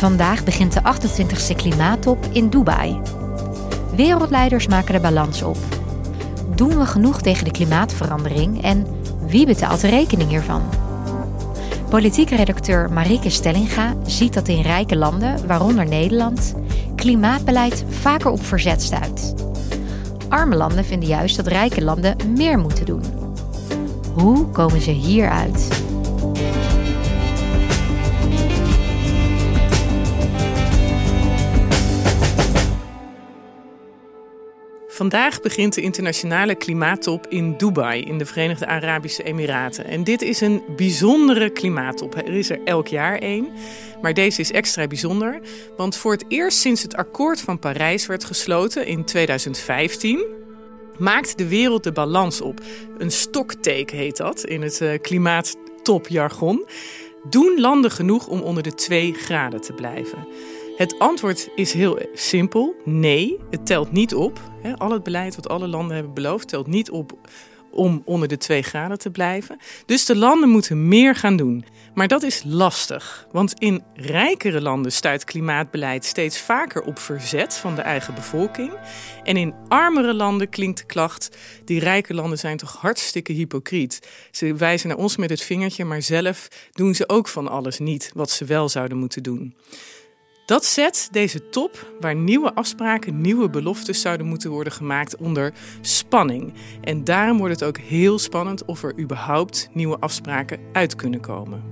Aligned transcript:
Vandaag 0.00 0.44
begint 0.44 0.72
de 0.72 0.80
28e 0.80 1.56
klimaattop 1.56 2.26
in 2.32 2.48
Dubai. 2.48 3.00
Wereldleiders 3.94 4.66
maken 4.66 4.94
de 4.94 5.00
balans 5.00 5.42
op. 5.42 5.56
Doen 6.54 6.78
we 6.78 6.86
genoeg 6.86 7.20
tegen 7.22 7.44
de 7.44 7.50
klimaatverandering 7.50 8.62
en 8.62 8.86
wie 9.26 9.46
betaalt 9.46 9.80
de 9.80 9.88
rekening 9.88 10.28
hiervan? 10.28 10.62
Politiek 11.90 12.30
redacteur 12.30 12.92
Marike 12.92 13.30
Stellinga 13.30 13.94
ziet 14.06 14.34
dat 14.34 14.48
in 14.48 14.62
rijke 14.62 14.96
landen, 14.96 15.46
waaronder 15.46 15.86
Nederland, 15.86 16.54
klimaatbeleid 16.96 17.84
vaker 17.88 18.30
op 18.30 18.44
verzet 18.44 18.82
stuit. 18.82 19.34
Arme 20.28 20.56
landen 20.56 20.84
vinden 20.84 21.08
juist 21.08 21.36
dat 21.36 21.46
rijke 21.46 21.82
landen 21.82 22.16
meer 22.36 22.58
moeten 22.58 22.86
doen. 22.86 23.02
Hoe 24.14 24.46
komen 24.46 24.80
ze 24.80 24.90
hieruit? 24.90 25.79
Vandaag 35.00 35.40
begint 35.40 35.74
de 35.74 35.80
internationale 35.80 36.54
klimaattop 36.54 37.26
in 37.26 37.56
Dubai, 37.56 38.02
in 38.02 38.18
de 38.18 38.26
Verenigde 38.26 38.66
Arabische 38.66 39.22
Emiraten. 39.22 39.84
En 39.84 40.04
dit 40.04 40.22
is 40.22 40.40
een 40.40 40.62
bijzondere 40.76 41.50
klimaattop. 41.50 42.16
Er 42.16 42.34
is 42.34 42.50
er 42.50 42.60
elk 42.64 42.86
jaar 42.86 43.18
één. 43.18 43.48
Maar 44.02 44.14
deze 44.14 44.40
is 44.40 44.52
extra 44.52 44.86
bijzonder, 44.86 45.40
want 45.76 45.96
voor 45.96 46.12
het 46.12 46.24
eerst 46.28 46.58
sinds 46.58 46.82
het 46.82 46.94
akkoord 46.94 47.40
van 47.40 47.58
Parijs 47.58 48.06
werd 48.06 48.24
gesloten 48.24 48.86
in 48.86 49.04
2015, 49.04 50.24
maakt 50.98 51.38
de 51.38 51.48
wereld 51.48 51.84
de 51.84 51.92
balans 51.92 52.40
op. 52.40 52.60
Een 52.98 53.10
stocktake 53.10 53.96
heet 53.96 54.16
dat 54.16 54.44
in 54.44 54.62
het 54.62 54.80
uh, 54.80 54.98
klimaattopjargon. 55.00 56.66
Doen 57.30 57.60
landen 57.60 57.90
genoeg 57.90 58.26
om 58.26 58.40
onder 58.40 58.62
de 58.62 58.74
2 58.74 59.12
graden 59.12 59.60
te 59.60 59.72
blijven? 59.72 60.26
Het 60.80 60.98
antwoord 60.98 61.48
is 61.54 61.72
heel 61.72 61.98
simpel: 62.14 62.74
nee, 62.84 63.38
het 63.50 63.66
telt 63.66 63.92
niet 63.92 64.14
op. 64.14 64.40
Al 64.76 64.90
het 64.90 65.02
beleid 65.02 65.36
wat 65.36 65.48
alle 65.48 65.68
landen 65.68 65.94
hebben 65.94 66.14
beloofd 66.14 66.48
telt 66.48 66.66
niet 66.66 66.90
op 66.90 67.12
om 67.70 68.02
onder 68.04 68.28
de 68.28 68.36
2 68.36 68.62
graden 68.62 68.98
te 68.98 69.10
blijven. 69.10 69.58
Dus 69.86 70.04
de 70.04 70.16
landen 70.16 70.48
moeten 70.48 70.88
meer 70.88 71.14
gaan 71.14 71.36
doen. 71.36 71.64
Maar 71.94 72.08
dat 72.08 72.22
is 72.22 72.42
lastig, 72.46 73.26
want 73.32 73.54
in 73.58 73.82
rijkere 73.94 74.60
landen 74.60 74.92
stuit 74.92 75.24
klimaatbeleid 75.24 76.04
steeds 76.04 76.40
vaker 76.40 76.82
op 76.82 76.98
verzet 76.98 77.54
van 77.54 77.74
de 77.74 77.82
eigen 77.82 78.14
bevolking. 78.14 78.72
En 79.22 79.36
in 79.36 79.54
armere 79.68 80.14
landen 80.14 80.48
klinkt 80.48 80.78
de 80.78 80.86
klacht: 80.86 81.36
die 81.64 81.80
rijke 81.80 82.14
landen 82.14 82.38
zijn 82.38 82.56
toch 82.56 82.76
hartstikke 82.76 83.32
hypocriet. 83.32 84.08
Ze 84.30 84.54
wijzen 84.54 84.88
naar 84.88 84.98
ons 84.98 85.16
met 85.16 85.30
het 85.30 85.42
vingertje, 85.42 85.84
maar 85.84 86.02
zelf 86.02 86.48
doen 86.72 86.94
ze 86.94 87.08
ook 87.08 87.28
van 87.28 87.48
alles 87.48 87.78
niet 87.78 88.10
wat 88.14 88.30
ze 88.30 88.44
wel 88.44 88.68
zouden 88.68 88.98
moeten 88.98 89.22
doen. 89.22 89.54
Dat 90.50 90.64
zet 90.64 91.08
deze 91.10 91.48
top, 91.48 91.92
waar 92.00 92.14
nieuwe 92.14 92.54
afspraken, 92.54 93.20
nieuwe 93.20 93.50
beloftes 93.50 94.00
zouden 94.00 94.26
moeten 94.26 94.50
worden 94.50 94.72
gemaakt, 94.72 95.16
onder 95.16 95.52
spanning. 95.80 96.52
En 96.80 97.04
daarom 97.04 97.38
wordt 97.38 97.60
het 97.60 97.68
ook 97.68 97.78
heel 97.78 98.18
spannend 98.18 98.64
of 98.64 98.82
er 98.82 98.98
überhaupt 98.98 99.68
nieuwe 99.72 99.98
afspraken 99.98 100.60
uit 100.72 100.96
kunnen 100.96 101.20
komen. 101.20 101.62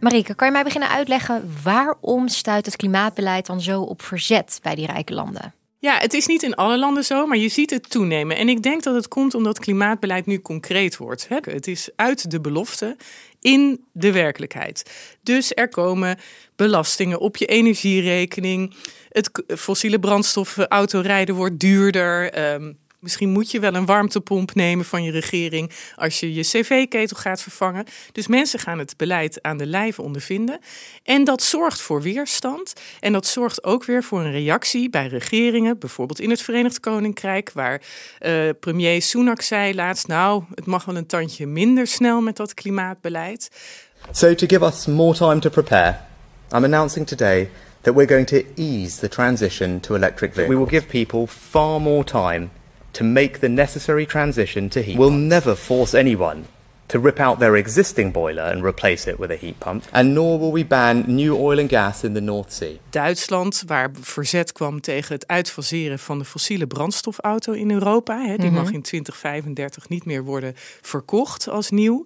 Marike, 0.00 0.34
kan 0.34 0.46
je 0.46 0.52
mij 0.52 0.64
beginnen 0.64 0.88
uitleggen 0.88 1.50
waarom 1.62 2.28
stuit 2.28 2.66
het 2.66 2.76
klimaatbeleid 2.76 3.46
dan 3.46 3.60
zo 3.60 3.82
op 3.82 4.02
verzet 4.02 4.58
bij 4.62 4.74
die 4.74 4.86
rijke 4.86 5.14
landen? 5.14 5.57
Ja, 5.80 5.98
het 5.98 6.14
is 6.14 6.26
niet 6.26 6.42
in 6.42 6.54
alle 6.54 6.78
landen 6.78 7.04
zo, 7.04 7.26
maar 7.26 7.36
je 7.36 7.48
ziet 7.48 7.70
het 7.70 7.90
toenemen. 7.90 8.36
En 8.36 8.48
ik 8.48 8.62
denk 8.62 8.82
dat 8.82 8.94
het 8.94 9.08
komt 9.08 9.34
omdat 9.34 9.58
klimaatbeleid 9.58 10.26
nu 10.26 10.40
concreet 10.40 10.96
wordt. 10.96 11.28
Het 11.28 11.66
is 11.66 11.90
uit 11.96 12.30
de 12.30 12.40
belofte 12.40 12.96
in 13.40 13.84
de 13.92 14.12
werkelijkheid. 14.12 14.90
Dus 15.22 15.52
er 15.54 15.68
komen 15.68 16.18
belastingen 16.56 17.20
op 17.20 17.36
je 17.36 17.46
energierekening. 17.46 18.74
Het 19.08 19.30
fossiele 19.46 19.98
brandstoffen 19.98 20.68
autorijden 20.68 21.34
wordt 21.34 21.58
duurder. 21.60 22.32
Ehm, 22.32 22.72
Misschien 23.08 23.30
moet 23.30 23.50
je 23.50 23.60
wel 23.60 23.74
een 23.74 23.86
warmtepomp 23.86 24.54
nemen 24.54 24.84
van 24.84 25.02
je 25.02 25.10
regering 25.10 25.70
als 25.94 26.20
je 26.20 26.34
je 26.34 26.42
cv-ketel 26.42 27.16
gaat 27.16 27.42
vervangen. 27.42 27.84
Dus 28.12 28.26
mensen 28.26 28.58
gaan 28.58 28.78
het 28.78 28.96
beleid 28.96 29.42
aan 29.42 29.56
de 29.56 29.66
lijve 29.66 30.02
ondervinden. 30.02 30.58
En 31.02 31.24
dat 31.24 31.42
zorgt 31.42 31.80
voor 31.80 32.02
weerstand. 32.02 32.72
En 33.00 33.12
dat 33.12 33.26
zorgt 33.26 33.64
ook 33.64 33.84
weer 33.84 34.02
voor 34.02 34.20
een 34.20 34.32
reactie 34.32 34.90
bij 34.90 35.06
regeringen, 35.06 35.78
bijvoorbeeld 35.78 36.20
in 36.20 36.30
het 36.30 36.42
Verenigd 36.42 36.80
Koninkrijk, 36.80 37.50
waar 37.52 37.82
uh, 38.20 38.48
premier 38.60 39.02
Sunak 39.02 39.40
zei 39.40 39.74
laatst: 39.74 40.06
Nou, 40.06 40.44
het 40.54 40.66
mag 40.66 40.84
wel 40.84 40.96
een 40.96 41.06
tandje 41.06 41.46
minder 41.46 41.86
snel 41.86 42.20
met 42.20 42.36
dat 42.36 42.54
klimaatbeleid. 42.54 43.50
So, 44.12 44.34
to 44.34 44.46
give 44.46 44.64
us 44.64 44.86
more 44.86 45.14
time 45.14 45.38
to 45.38 45.50
prepare, 45.50 45.96
I'm 46.52 46.64
announcing 46.64 47.06
today 47.06 47.48
that 47.80 47.94
we're 47.94 48.08
going 48.08 48.26
to 48.26 48.42
ease 48.54 49.00
the 49.00 49.08
transition 49.08 49.80
to 49.80 49.94
electric 49.94 50.34
vehicles. 50.34 50.58
We 50.58 50.64
will 50.64 50.80
give 50.80 50.86
people 50.88 51.26
far 51.26 51.80
more 51.80 52.04
time 52.04 52.50
to 52.92 53.04
make 53.04 53.38
the 53.38 53.48
necessary 53.48 54.06
transition 54.06 54.68
to 54.70 54.80
heat. 54.80 54.98
We'll 54.98 55.10
never 55.10 55.56
force 55.56 55.98
anyone 55.98 56.44
to 56.88 56.98
rip 56.98 57.20
out 57.20 57.38
their 57.38 57.56
existing 57.56 58.12
boiler 58.12 58.42
and 58.42 58.64
replace 58.64 59.10
it 59.10 59.18
with 59.18 59.30
a 59.30 59.36
heat 59.36 59.58
pump. 59.58 59.84
And 59.92 60.14
nor 60.14 60.38
will 60.38 60.52
we 60.52 60.64
ban 60.64 61.04
new 61.06 61.36
oil 61.36 61.58
and 61.58 61.68
gas 61.68 62.02
in 62.02 62.14
the 62.14 62.20
North 62.20 62.52
Sea. 62.52 62.80
Duitsland, 62.90 63.62
waar 63.66 63.90
verzet 64.00 64.52
kwam 64.52 64.80
tegen 64.80 65.14
het 65.14 65.26
uitfaseren 65.26 65.98
van 65.98 66.18
de 66.18 66.24
fossiele 66.24 66.66
brandstofauto 66.66 67.52
in 67.52 67.70
Europa. 67.70 68.20
Hè, 68.20 68.36
die 68.36 68.50
mag 68.50 68.64
mhm. 68.64 68.74
in 68.74 68.82
2035 68.82 69.88
niet 69.88 70.04
meer 70.04 70.24
worden 70.24 70.52
verkocht 70.80 71.48
als 71.48 71.70
nieuw. 71.70 72.04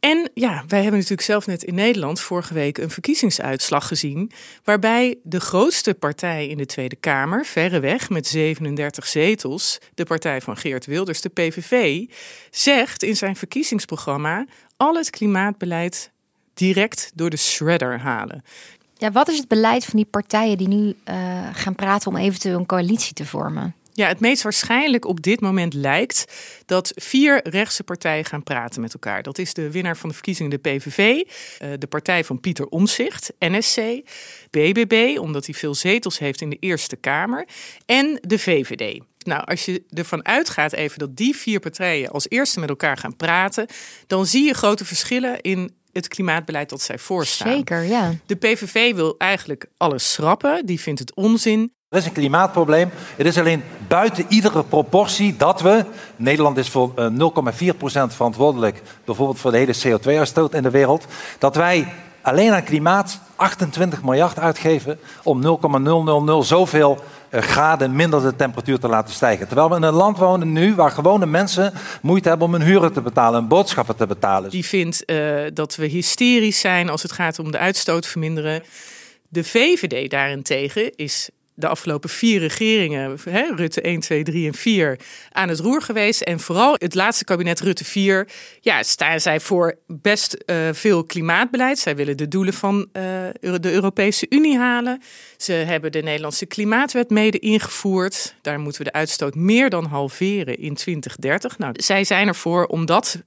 En 0.00 0.30
ja, 0.34 0.64
wij 0.68 0.80
hebben 0.80 1.00
natuurlijk 1.00 1.28
zelf 1.28 1.46
net 1.46 1.62
in 1.62 1.74
Nederland 1.74 2.20
vorige 2.20 2.54
week 2.54 2.78
een 2.78 2.90
verkiezingsuitslag 2.90 3.86
gezien. 3.86 4.30
Waarbij 4.64 5.18
de 5.22 5.40
grootste 5.40 5.94
partij 5.94 6.46
in 6.46 6.56
de 6.56 6.66
Tweede 6.66 6.96
Kamer, 6.96 7.44
verreweg 7.44 8.10
met 8.10 8.26
37 8.26 9.06
zetels, 9.06 9.78
de 9.94 10.04
partij 10.04 10.40
van 10.40 10.56
Geert 10.56 10.86
Wilders, 10.86 11.20
de 11.20 11.28
PVV, 11.28 12.04
zegt 12.50 13.02
in 13.02 13.16
zijn 13.16 13.36
verkiezingsprogramma 13.36 14.46
al 14.76 14.94
het 14.94 15.10
klimaatbeleid 15.10 16.10
direct 16.54 17.10
door 17.14 17.30
de 17.30 17.36
shredder 17.36 17.98
halen. 17.98 18.42
Ja, 18.96 19.12
wat 19.12 19.28
is 19.28 19.38
het 19.38 19.48
beleid 19.48 19.84
van 19.84 19.96
die 19.96 20.08
partijen 20.10 20.58
die 20.58 20.68
nu 20.68 20.94
uh, 21.04 21.48
gaan 21.52 21.74
praten 21.74 22.10
om 22.10 22.16
eventueel 22.16 22.58
een 22.58 22.66
coalitie 22.66 23.14
te 23.14 23.26
vormen? 23.26 23.74
Ja, 24.00 24.08
het 24.08 24.20
meest 24.20 24.42
waarschijnlijk 24.42 25.04
op 25.04 25.22
dit 25.22 25.40
moment 25.40 25.74
lijkt 25.74 26.24
dat 26.66 26.92
vier 26.94 27.48
rechtse 27.48 27.84
partijen 27.84 28.24
gaan 28.24 28.42
praten 28.42 28.80
met 28.80 28.92
elkaar. 28.92 29.22
Dat 29.22 29.38
is 29.38 29.54
de 29.54 29.70
winnaar 29.70 29.96
van 29.96 30.08
de 30.08 30.14
verkiezingen, 30.14 30.50
de 30.50 30.58
PVV, 30.58 30.98
eh, 31.58 31.68
de 31.78 31.86
partij 31.86 32.24
van 32.24 32.40
Pieter 32.40 32.66
Omzicht, 32.66 33.32
NSC, 33.38 33.80
BBB, 34.50 35.18
omdat 35.18 35.46
hij 35.46 35.54
veel 35.54 35.74
zetels 35.74 36.18
heeft 36.18 36.40
in 36.40 36.50
de 36.50 36.56
Eerste 36.60 36.96
Kamer, 36.96 37.46
en 37.86 38.18
de 38.20 38.38
VVD. 38.38 39.00
Nou, 39.18 39.44
als 39.44 39.64
je 39.64 39.82
ervan 39.90 40.26
uitgaat 40.26 40.72
even 40.72 40.98
dat 40.98 41.16
die 41.16 41.36
vier 41.36 41.60
partijen 41.60 42.10
als 42.10 42.28
eerste 42.28 42.60
met 42.60 42.68
elkaar 42.68 42.96
gaan 42.96 43.16
praten, 43.16 43.66
dan 44.06 44.26
zie 44.26 44.44
je 44.44 44.54
grote 44.54 44.84
verschillen 44.84 45.40
in 45.40 45.74
het 45.92 46.08
klimaatbeleid 46.08 46.68
dat 46.68 46.82
zij 46.82 46.98
voorstaan. 46.98 47.56
Zeker, 47.56 47.82
ja. 47.82 48.14
De 48.26 48.36
PVV 48.36 48.94
wil 48.94 49.14
eigenlijk 49.18 49.66
alles 49.76 50.12
schrappen. 50.12 50.66
Die 50.66 50.80
vindt 50.80 51.00
het 51.00 51.14
onzin. 51.14 51.72
Er 51.90 51.98
is 51.98 52.06
een 52.06 52.12
klimaatprobleem. 52.12 52.90
Het 53.16 53.26
is 53.26 53.38
alleen 53.38 53.62
buiten 53.88 54.24
iedere 54.28 54.64
proportie 54.64 55.36
dat 55.36 55.60
we. 55.60 55.84
Nederland 56.16 56.56
is 56.56 56.68
voor 56.68 56.92
0,4% 56.94 57.00
verantwoordelijk, 58.06 58.82
bijvoorbeeld 59.04 59.38
voor 59.38 59.50
de 59.50 59.56
hele 59.56 59.74
CO2-uitstoot 59.74 60.54
in 60.54 60.62
de 60.62 60.70
wereld. 60.70 61.06
Dat 61.38 61.56
wij 61.56 61.92
alleen 62.22 62.52
aan 62.52 62.64
klimaat 62.64 63.20
28 63.36 64.02
miljard 64.02 64.38
uitgeven 64.38 64.98
om 65.22 65.40
0,000 65.40 66.46
zoveel 66.46 67.04
eh, 67.28 67.42
graden 67.42 67.96
minder 67.96 68.22
de 68.22 68.36
temperatuur 68.36 68.78
te 68.78 68.88
laten 68.88 69.14
stijgen. 69.14 69.46
Terwijl 69.46 69.70
we 69.70 69.76
in 69.76 69.82
een 69.82 69.94
land 69.94 70.18
wonen 70.18 70.52
nu 70.52 70.74
waar 70.74 70.90
gewone 70.90 71.26
mensen 71.26 71.72
moeite 72.02 72.28
hebben 72.28 72.46
om 72.46 72.52
hun 72.52 72.62
huren 72.62 72.92
te 72.92 73.00
betalen 73.00 73.40
en 73.40 73.48
boodschappen 73.48 73.96
te 73.96 74.06
betalen. 74.06 74.50
Die 74.50 74.64
vindt 74.64 75.02
uh, 75.06 75.42
dat 75.54 75.76
we 75.76 75.86
hysterisch 75.86 76.60
zijn 76.60 76.88
als 76.88 77.02
het 77.02 77.12
gaat 77.12 77.38
om 77.38 77.50
de 77.50 77.58
uitstoot 77.58 78.06
verminderen. 78.06 78.62
De 79.28 79.44
VVD 79.44 80.10
daarentegen 80.10 80.96
is 80.96 81.30
de 81.60 81.68
afgelopen 81.68 82.08
vier 82.10 82.40
regeringen, 82.40 83.18
hè, 83.30 83.54
Rutte 83.54 83.80
1, 83.80 84.00
2, 84.00 84.22
3 84.22 84.46
en 84.46 84.54
4, 84.54 84.98
aan 85.32 85.48
het 85.48 85.58
roer 85.58 85.82
geweest. 85.82 86.20
En 86.20 86.40
vooral 86.40 86.74
het 86.78 86.94
laatste 86.94 87.24
kabinet 87.24 87.60
Rutte 87.60 87.84
4, 87.84 88.28
ja, 88.60 88.82
staan 88.82 89.20
zij 89.20 89.40
voor 89.40 89.78
best 89.86 90.36
uh, 90.46 90.68
veel 90.72 91.04
klimaatbeleid. 91.04 91.78
Zij 91.78 91.96
willen 91.96 92.16
de 92.16 92.28
doelen 92.28 92.54
van 92.54 92.78
uh, 92.78 93.02
de 93.40 93.72
Europese 93.72 94.26
Unie 94.28 94.58
halen. 94.58 95.02
Ze 95.36 95.52
hebben 95.52 95.92
de 95.92 96.02
Nederlandse 96.02 96.46
klimaatwet 96.46 97.10
mede 97.10 97.38
ingevoerd. 97.38 98.34
Daar 98.42 98.60
moeten 98.60 98.84
we 98.84 98.90
de 98.90 98.96
uitstoot 98.98 99.34
meer 99.34 99.70
dan 99.70 99.84
halveren 99.84 100.58
in 100.58 100.74
2030. 100.74 101.58
Nou, 101.58 101.72
zij 101.76 102.04
zijn 102.04 102.28
ervoor 102.28 102.66
om 102.66 102.86
dat 102.86 103.22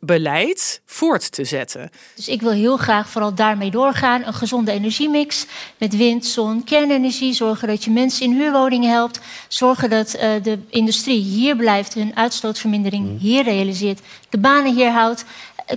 beleid 0.00 0.80
voort 0.86 1.32
te 1.32 1.44
zetten. 1.44 1.90
Dus 2.14 2.28
ik 2.28 2.40
wil 2.40 2.50
heel 2.50 2.76
graag 2.76 3.08
vooral 3.08 3.34
daarmee 3.34 3.70
doorgaan. 3.70 4.24
Een 4.24 4.34
gezonde 4.34 4.72
energiemix 4.72 5.46
met 5.78 5.96
wind, 5.96 6.26
zon, 6.26 6.64
kernenergie. 6.64 7.32
Zorgen 7.32 7.68
dat 7.68 7.84
je 7.84 7.90
mensen 7.90 8.26
in 8.26 8.32
huurwoningen 8.32 8.90
helpt. 8.90 9.20
Zorgen 9.48 9.90
dat 9.90 10.14
uh, 10.14 10.22
de 10.42 10.58
industrie 10.68 11.22
hier 11.22 11.56
blijft, 11.56 11.94
hun 11.94 12.16
uitstootvermindering 12.16 13.08
mm. 13.08 13.16
hier 13.18 13.44
realiseert. 13.44 14.00
De 14.28 14.38
banen 14.38 14.74
hier 14.74 14.90
houdt. 14.90 15.24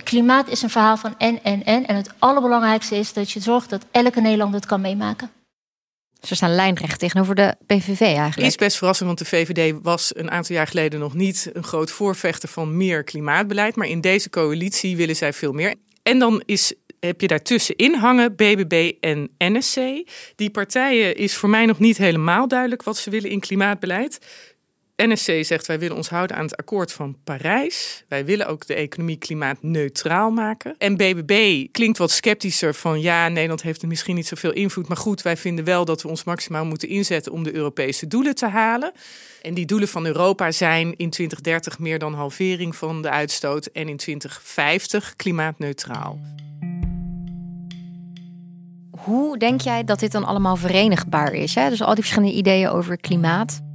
Klimaat 0.04 0.48
is 0.48 0.62
een 0.62 0.70
verhaal 0.70 0.96
van 0.96 1.14
en, 1.18 1.42
en, 1.42 1.64
en. 1.64 1.86
En 1.86 1.96
het 1.96 2.10
allerbelangrijkste 2.18 2.96
is 2.96 3.12
dat 3.12 3.30
je 3.30 3.40
zorgt 3.40 3.70
dat 3.70 3.84
elke 3.90 4.20
Nederlander 4.20 4.60
het 4.60 4.68
kan 4.68 4.80
meemaken. 4.80 5.37
Ze 6.20 6.34
staan 6.34 6.54
lijnrecht 6.54 6.98
tegenover 6.98 7.34
de 7.34 7.56
PVV 7.66 8.00
eigenlijk. 8.00 8.48
Is 8.50 8.56
best 8.56 8.76
verrassend, 8.76 9.06
want 9.06 9.18
de 9.18 9.24
VVD 9.24 9.74
was 9.82 10.12
een 10.16 10.30
aantal 10.30 10.54
jaar 10.56 10.66
geleden 10.66 11.00
nog 11.00 11.14
niet 11.14 11.50
een 11.52 11.64
groot 11.64 11.90
voorvechter 11.90 12.48
van 12.48 12.76
meer 12.76 13.04
klimaatbeleid. 13.04 13.76
Maar 13.76 13.86
in 13.86 14.00
deze 14.00 14.30
coalitie 14.30 14.96
willen 14.96 15.16
zij 15.16 15.32
veel 15.32 15.52
meer. 15.52 15.74
En 16.02 16.18
dan 16.18 16.42
is 16.46 16.74
heb 17.00 17.20
je 17.20 17.26
daartussenin 17.26 17.94
hangen 17.94 18.36
BBB 18.36 18.92
en 19.00 19.30
NSC. 19.38 19.76
Die 20.36 20.50
partijen 20.50 21.16
is 21.16 21.36
voor 21.36 21.48
mij 21.48 21.66
nog 21.66 21.78
niet 21.78 21.96
helemaal 21.96 22.48
duidelijk 22.48 22.82
wat 22.82 22.96
ze 22.96 23.10
willen 23.10 23.30
in 23.30 23.40
klimaatbeleid. 23.40 24.18
NSC 25.06 25.44
zegt 25.44 25.66
wij 25.66 25.78
willen 25.78 25.96
ons 25.96 26.08
houden 26.08 26.36
aan 26.36 26.44
het 26.44 26.56
akkoord 26.56 26.92
van 26.92 27.16
Parijs. 27.24 28.04
Wij 28.08 28.24
willen 28.24 28.46
ook 28.46 28.66
de 28.66 28.74
economie 28.74 29.16
klimaatneutraal 29.16 30.30
maken. 30.30 30.74
En 30.78 30.96
BBB 30.96 31.66
klinkt 31.72 31.98
wat 31.98 32.10
sceptischer 32.10 32.74
van 32.74 33.00
ja, 33.00 33.28
Nederland 33.28 33.62
heeft 33.62 33.82
er 33.82 33.88
misschien 33.88 34.14
niet 34.14 34.26
zoveel 34.26 34.52
invloed. 34.52 34.88
Maar 34.88 34.96
goed, 34.96 35.22
wij 35.22 35.36
vinden 35.36 35.64
wel 35.64 35.84
dat 35.84 36.02
we 36.02 36.08
ons 36.08 36.24
maximaal 36.24 36.64
moeten 36.64 36.88
inzetten 36.88 37.32
om 37.32 37.42
de 37.42 37.54
Europese 37.54 38.06
doelen 38.06 38.34
te 38.34 38.46
halen. 38.46 38.92
En 39.42 39.54
die 39.54 39.66
doelen 39.66 39.88
van 39.88 40.06
Europa 40.06 40.50
zijn 40.50 40.96
in 40.96 41.10
2030 41.10 41.78
meer 41.78 41.98
dan 41.98 42.14
halvering 42.14 42.76
van 42.76 43.02
de 43.02 43.10
uitstoot 43.10 43.66
en 43.66 43.88
in 43.88 43.96
2050 43.96 45.16
klimaatneutraal. 45.16 46.20
Hoe 48.90 49.38
denk 49.38 49.60
jij 49.60 49.84
dat 49.84 50.00
dit 50.00 50.12
dan 50.12 50.24
allemaal 50.24 50.56
verenigbaar 50.56 51.32
is? 51.32 51.54
Hè? 51.54 51.68
Dus 51.68 51.82
al 51.82 51.94
die 51.94 52.04
verschillende 52.04 52.36
ideeën 52.36 52.68
over 52.68 52.96
klimaat. 52.96 53.66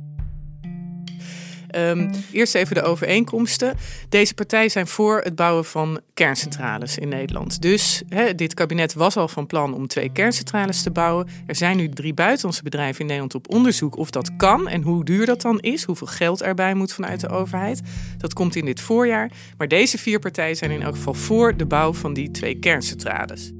Um, 1.75 2.09
eerst 2.31 2.55
even 2.55 2.75
de 2.75 2.81
overeenkomsten. 2.81 3.75
Deze 4.09 4.33
partijen 4.33 4.71
zijn 4.71 4.87
voor 4.87 5.21
het 5.23 5.35
bouwen 5.35 5.65
van 5.65 5.99
kerncentrales 6.13 6.97
in 6.97 7.07
Nederland. 7.07 7.61
Dus 7.61 8.03
dit 8.35 8.53
kabinet 8.53 8.93
was 8.93 9.17
al 9.17 9.27
van 9.27 9.47
plan 9.47 9.73
om 9.73 9.87
twee 9.87 10.11
kerncentrales 10.11 10.83
te 10.83 10.91
bouwen. 10.91 11.27
Er 11.47 11.55
zijn 11.55 11.77
nu 11.77 11.89
drie 11.89 12.13
buitenlandse 12.13 12.63
bedrijven 12.63 12.99
in 12.99 13.05
Nederland 13.05 13.35
op 13.35 13.49
onderzoek 13.53 13.97
of 13.97 14.09
dat 14.09 14.35
kan 14.35 14.67
en 14.67 14.81
hoe 14.81 15.05
duur 15.05 15.25
dat 15.25 15.41
dan 15.41 15.59
is, 15.59 15.83
hoeveel 15.83 16.07
geld 16.07 16.41
erbij 16.41 16.73
moet 16.73 16.93
vanuit 16.93 17.19
de 17.19 17.29
overheid. 17.29 17.81
Dat 18.17 18.33
komt 18.33 18.55
in 18.55 18.65
dit 18.65 18.81
voorjaar. 18.81 19.31
Maar 19.57 19.67
deze 19.67 19.97
vier 19.97 20.19
partijen 20.19 20.55
zijn 20.55 20.71
in 20.71 20.81
elk 20.81 20.95
geval 20.95 21.13
voor 21.13 21.57
de 21.57 21.65
bouw 21.65 21.93
van 21.93 22.13
die 22.13 22.31
twee 22.31 22.59
kerncentrales. 22.59 23.51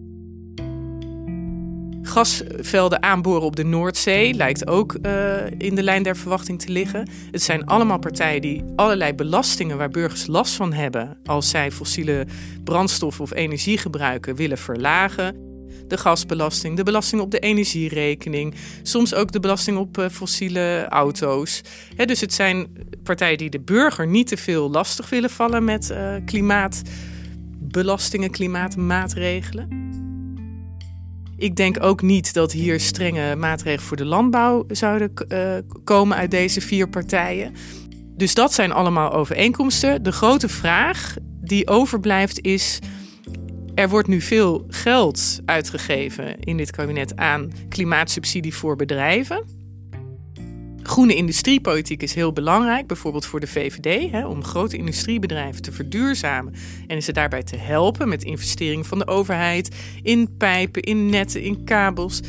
Gasvelden 2.14 3.04
aanboren 3.04 3.42
op 3.42 3.56
de 3.56 3.64
Noordzee 3.64 4.34
lijkt 4.34 4.68
ook 4.68 4.98
uh, 5.02 5.36
in 5.58 5.76
de 5.76 5.84
lijn 5.84 6.04
der 6.04 6.18
verwachting 6.18 6.62
te 6.62 6.72
liggen. 6.72 7.10
Het 7.32 7.42
zijn 7.42 7.66
allemaal 7.66 8.00
partijen 8.00 8.42
die 8.42 8.64
allerlei 8.76 9.14
belastingen 9.14 9.78
waar 9.78 9.90
burgers 9.90 10.28
last 10.28 10.54
van 10.54 10.74
hebben 10.74 11.18
als 11.26 11.50
zij 11.50 11.72
fossiele 11.72 12.26
brandstof 12.64 13.22
of 13.22 13.34
energie 13.34 13.78
gebruiken 13.78 14.36
willen 14.36 14.58
verlagen. 14.58 15.36
De 15.88 15.98
gasbelasting, 15.98 16.78
de 16.78 16.84
belasting 16.84 17.22
op 17.22 17.32
de 17.32 17.40
energierekening, 17.40 18.56
soms 18.84 19.14
ook 19.14 19.32
de 19.32 19.40
belasting 19.40 19.78
op 19.78 19.98
uh, 19.98 20.10
fossiele 20.10 20.86
auto's. 20.90 21.62
Dus 22.06 22.22
het 22.22 22.34
zijn 22.34 22.68
partijen 23.04 23.38
die 23.38 23.50
de 23.50 23.62
burger 23.62 24.08
niet 24.08 24.28
te 24.28 24.38
veel 24.38 24.70
lastig 24.70 25.10
willen 25.10 25.30
vallen 25.30 25.64
met 25.64 25.90
uh, 25.92 26.16
klimaatbelastingen, 26.26 28.32
klimaatmaatregelen. 28.32 29.83
Ik 31.38 31.56
denk 31.56 31.84
ook 31.84 32.02
niet 32.02 32.34
dat 32.34 32.52
hier 32.52 32.80
strenge 32.80 33.36
maatregelen 33.36 33.86
voor 33.86 33.98
de 33.98 34.06
landbouw 34.06 34.66
zouden 34.68 35.12
uh, 35.28 35.58
komen 35.84 36.18
uit 36.18 36.32
deze 36.32 36.62
vier 36.62 36.90
partijen. 36.90 37.54
Dus 38.16 38.34
dat 38.34 38.54
zijn 38.54 38.72
allemaal 38.72 39.12
overeenkomsten. 39.12 40.04
De 40.04 40.12
grote 40.12 40.50
vraag 40.50 41.16
die 41.42 41.68
overblijft 41.68 42.42
is. 42.42 42.80
Er 43.76 43.90
wordt 43.90 44.08
nu 44.08 44.22
veel 44.22 44.66
geld 44.68 45.40
uitgegeven 45.46 46.40
in 46.40 46.58
dit 46.58 46.72
kabinet 46.72 47.16
aan 47.16 47.52
klimaatsubsidie 47.70 48.54
voor 48.54 48.76
bedrijven. 48.76 49.63
Groene 50.84 51.16
industriepolitiek 51.16 52.02
is 52.02 52.14
heel 52.14 52.34
belangrijk, 52.34 52.88
bijvoorbeeld 52.88 53.26
voor 53.26 53.40
de 53.40 53.48
VVD, 53.48 54.12
hè, 54.12 54.28
om 54.28 54.44
grote 54.44 54.78
industriebedrijven 54.78 55.62
te 55.62 55.72
verduurzamen 55.72 56.54
en 56.88 57.04
ze 57.04 57.12
daarbij 57.12 57.44
te 57.44 57.58
helpen 57.58 58.10
met 58.10 58.24
investeringen 58.24 58.86
van 58.86 59.00
de 59.00 59.08
overheid 59.08 59.76
in 60.02 60.38
pijpen, 60.38 60.82
in 60.82 61.10
netten, 61.10 61.42
in 61.42 61.64
kabels. 61.64 62.20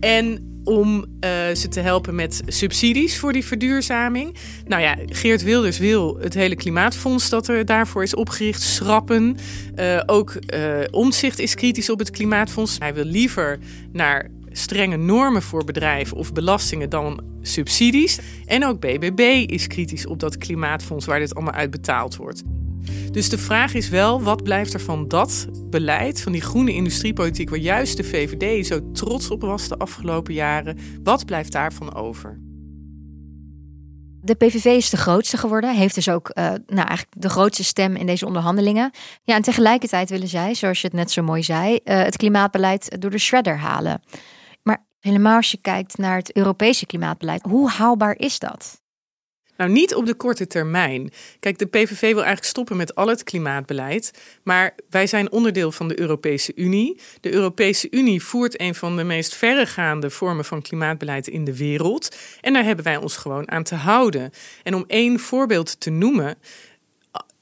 En 0.00 0.50
om 0.64 0.96
uh, 0.96 1.30
ze 1.54 1.68
te 1.68 1.80
helpen 1.80 2.14
met 2.14 2.42
subsidies 2.46 3.18
voor 3.18 3.32
die 3.32 3.44
verduurzaming. 3.44 4.36
Nou 4.66 4.82
ja, 4.82 4.96
Geert 5.06 5.42
Wilders 5.42 5.78
wil 5.78 6.18
het 6.20 6.34
hele 6.34 6.56
klimaatfonds 6.56 7.28
dat 7.28 7.48
er 7.48 7.64
daarvoor 7.64 8.02
is 8.02 8.14
opgericht 8.14 8.62
schrappen. 8.62 9.36
Uh, 9.76 10.00
ook 10.06 10.36
uh, 10.54 10.78
Omzicht 10.90 11.38
is 11.38 11.54
kritisch 11.54 11.90
op 11.90 11.98
het 11.98 12.10
klimaatfonds. 12.10 12.76
Hij 12.78 12.94
wil 12.94 13.04
liever 13.04 13.58
naar 13.92 14.28
strenge 14.52 14.96
normen 14.96 15.42
voor 15.42 15.64
bedrijven 15.64 16.16
of 16.16 16.32
belastingen 16.32 16.90
dan 16.90 17.22
subsidies. 17.40 18.18
En 18.46 18.66
ook 18.66 18.80
BBB 18.80 19.44
is 19.50 19.66
kritisch 19.66 20.06
op 20.06 20.18
dat 20.18 20.38
klimaatfonds 20.38 21.06
waar 21.06 21.18
dit 21.18 21.34
allemaal 21.34 21.54
uit 21.54 21.70
betaald 21.70 22.16
wordt. 22.16 22.42
Dus 23.10 23.28
de 23.28 23.38
vraag 23.38 23.74
is 23.74 23.88
wel, 23.88 24.22
wat 24.22 24.42
blijft 24.42 24.74
er 24.74 24.80
van 24.80 25.08
dat 25.08 25.46
beleid, 25.70 26.20
van 26.20 26.32
die 26.32 26.40
groene 26.40 26.72
industriepolitiek, 26.72 27.50
waar 27.50 27.58
juist 27.58 27.96
de 27.96 28.04
VVD 28.04 28.66
zo 28.66 28.92
trots 28.92 29.30
op 29.30 29.40
was 29.40 29.68
de 29.68 29.76
afgelopen 29.76 30.34
jaren, 30.34 30.78
wat 31.02 31.24
blijft 31.24 31.52
daarvan 31.52 31.94
over? 31.94 32.40
De 34.24 34.34
PVV 34.34 34.64
is 34.64 34.90
de 34.90 34.96
grootste 34.96 35.36
geworden, 35.36 35.76
heeft 35.76 35.94
dus 35.94 36.08
ook 36.08 36.30
uh, 36.34 36.44
nou, 36.44 36.88
eigenlijk 36.88 37.08
de 37.10 37.28
grootste 37.28 37.64
stem 37.64 37.96
in 37.96 38.06
deze 38.06 38.26
onderhandelingen. 38.26 38.90
Ja, 39.24 39.34
en 39.34 39.42
tegelijkertijd 39.42 40.10
willen 40.10 40.28
zij, 40.28 40.54
zoals 40.54 40.80
je 40.80 40.86
het 40.86 40.96
net 40.96 41.10
zo 41.10 41.22
mooi 41.22 41.42
zei, 41.42 41.72
uh, 41.72 42.02
het 42.02 42.16
klimaatbeleid 42.16 43.00
door 43.00 43.10
de 43.10 43.18
shredder 43.18 43.58
halen. 43.58 44.02
Helemaal 45.02 45.36
als 45.36 45.50
je 45.50 45.58
kijkt 45.60 45.98
naar 45.98 46.16
het 46.16 46.36
Europese 46.36 46.86
klimaatbeleid. 46.86 47.42
Hoe 47.42 47.70
haalbaar 47.70 48.18
is 48.18 48.38
dat? 48.38 48.80
Nou, 49.56 49.70
niet 49.70 49.94
op 49.94 50.06
de 50.06 50.14
korte 50.14 50.46
termijn. 50.46 51.10
Kijk, 51.40 51.58
de 51.58 51.66
PVV 51.66 52.00
wil 52.00 52.14
eigenlijk 52.14 52.44
stoppen 52.44 52.76
met 52.76 52.94
al 52.94 53.06
het 53.06 53.22
klimaatbeleid. 53.22 54.22
Maar 54.42 54.74
wij 54.90 55.06
zijn 55.06 55.32
onderdeel 55.32 55.72
van 55.72 55.88
de 55.88 56.00
Europese 56.00 56.52
Unie. 56.54 57.00
De 57.20 57.32
Europese 57.32 57.90
Unie 57.90 58.22
voert 58.22 58.60
een 58.60 58.74
van 58.74 58.96
de 58.96 59.04
meest 59.04 59.34
verregaande 59.34 60.10
vormen 60.10 60.44
van 60.44 60.62
klimaatbeleid 60.62 61.28
in 61.28 61.44
de 61.44 61.56
wereld. 61.56 62.16
En 62.40 62.52
daar 62.52 62.64
hebben 62.64 62.84
wij 62.84 62.96
ons 62.96 63.16
gewoon 63.16 63.50
aan 63.50 63.62
te 63.62 63.74
houden. 63.74 64.30
En 64.62 64.74
om 64.74 64.84
één 64.86 65.18
voorbeeld 65.18 65.80
te 65.80 65.90
noemen 65.90 66.38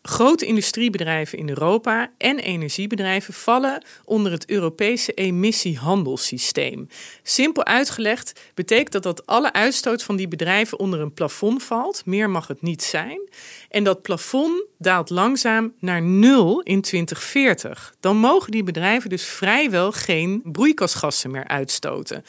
grote 0.02 0.46
industriebedrijven 0.46 1.38
in 1.38 1.48
Europa 1.48 2.12
en 2.18 2.38
energiebedrijven 2.38 3.34
vallen 3.34 3.84
onder 4.04 4.32
het 4.32 4.50
Europese 4.50 5.12
emissiehandelssysteem. 5.12 6.88
Simpel 7.22 7.64
uitgelegd 7.64 8.40
betekent 8.54 8.92
dat 8.92 9.02
dat 9.02 9.26
alle 9.26 9.52
uitstoot 9.52 10.02
van 10.02 10.16
die 10.16 10.28
bedrijven 10.28 10.78
onder 10.78 11.00
een 11.00 11.14
plafond 11.14 11.62
valt. 11.62 12.02
Meer 12.04 12.30
mag 12.30 12.46
het 12.46 12.62
niet 12.62 12.82
zijn. 12.82 13.20
En 13.68 13.84
dat 13.84 14.02
plafond 14.02 14.64
daalt 14.78 15.10
langzaam 15.10 15.74
naar 15.78 16.02
nul 16.02 16.60
in 16.60 16.80
2040. 16.80 17.94
Dan 18.00 18.16
mogen 18.16 18.50
die 18.50 18.62
bedrijven 18.62 19.10
dus 19.10 19.24
vrijwel 19.24 19.92
geen 19.92 20.40
broeikasgassen 20.44 21.30
meer 21.30 21.48
uitstoten. 21.48 22.24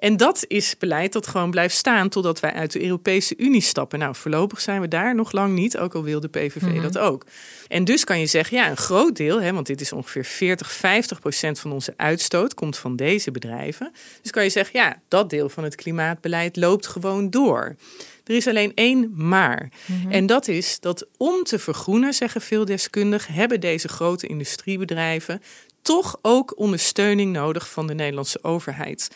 En 0.00 0.16
dat 0.16 0.44
is 0.46 0.76
beleid 0.78 1.12
dat 1.12 1.26
gewoon 1.26 1.50
blijft 1.50 1.76
staan 1.76 2.08
totdat 2.08 2.40
wij 2.40 2.52
uit 2.52 2.72
de 2.72 2.84
Europese 2.84 3.34
Unie 3.36 3.60
stappen. 3.60 3.98
Nou, 3.98 4.14
voorlopig 4.14 4.60
zijn 4.60 4.80
we 4.80 4.88
daar 4.88 5.14
nog 5.14 5.32
lang 5.32 5.54
niet, 5.54 5.78
ook 5.78 5.94
al 5.94 6.02
wil 6.02 6.20
de 6.20 6.28
PVV 6.28 6.62
Mhm. 6.62 6.82
dat 6.82 6.98
ook. 6.98 7.24
En 7.68 7.84
dus 7.84 8.04
kan 8.04 8.20
je 8.20 8.26
zeggen, 8.26 8.56
ja, 8.56 8.70
een 8.70 8.76
groot 8.76 9.16
deel, 9.16 9.42
hè, 9.42 9.52
want 9.52 9.66
dit 9.66 9.80
is 9.80 9.92
ongeveer 9.92 10.24
40, 10.24 10.72
50 10.72 11.20
procent 11.20 11.60
van 11.60 11.72
onze 11.72 11.94
uitstoot, 11.96 12.54
komt 12.54 12.76
van 12.76 12.96
deze 12.96 13.30
bedrijven. 13.30 13.92
Dus 14.22 14.30
kan 14.30 14.42
je 14.42 14.50
zeggen, 14.50 14.80
ja, 14.80 15.00
dat 15.08 15.30
deel 15.30 15.48
van 15.48 15.64
het 15.64 15.74
klimaatbeleid 15.74 16.56
loopt 16.56 16.86
gewoon 16.86 17.30
door. 17.30 17.76
Er 18.24 18.36
is 18.36 18.46
alleen 18.46 18.72
één 18.74 19.12
maar. 19.14 19.68
En 20.08 20.26
dat 20.26 20.48
is 20.48 20.80
dat 20.80 21.06
om 21.16 21.42
te 21.42 21.58
vergroenen, 21.58 22.14
zeggen 22.14 22.40
veel 22.40 22.64
deskundigen, 22.64 23.34
hebben 23.34 23.60
deze 23.60 23.88
grote 23.88 24.26
industriebedrijven 24.26 25.42
toch 25.82 26.18
ook 26.22 26.58
ondersteuning 26.58 27.32
nodig 27.32 27.70
van 27.70 27.86
de 27.86 27.94
Nederlandse 27.94 28.44
overheid. 28.44 29.10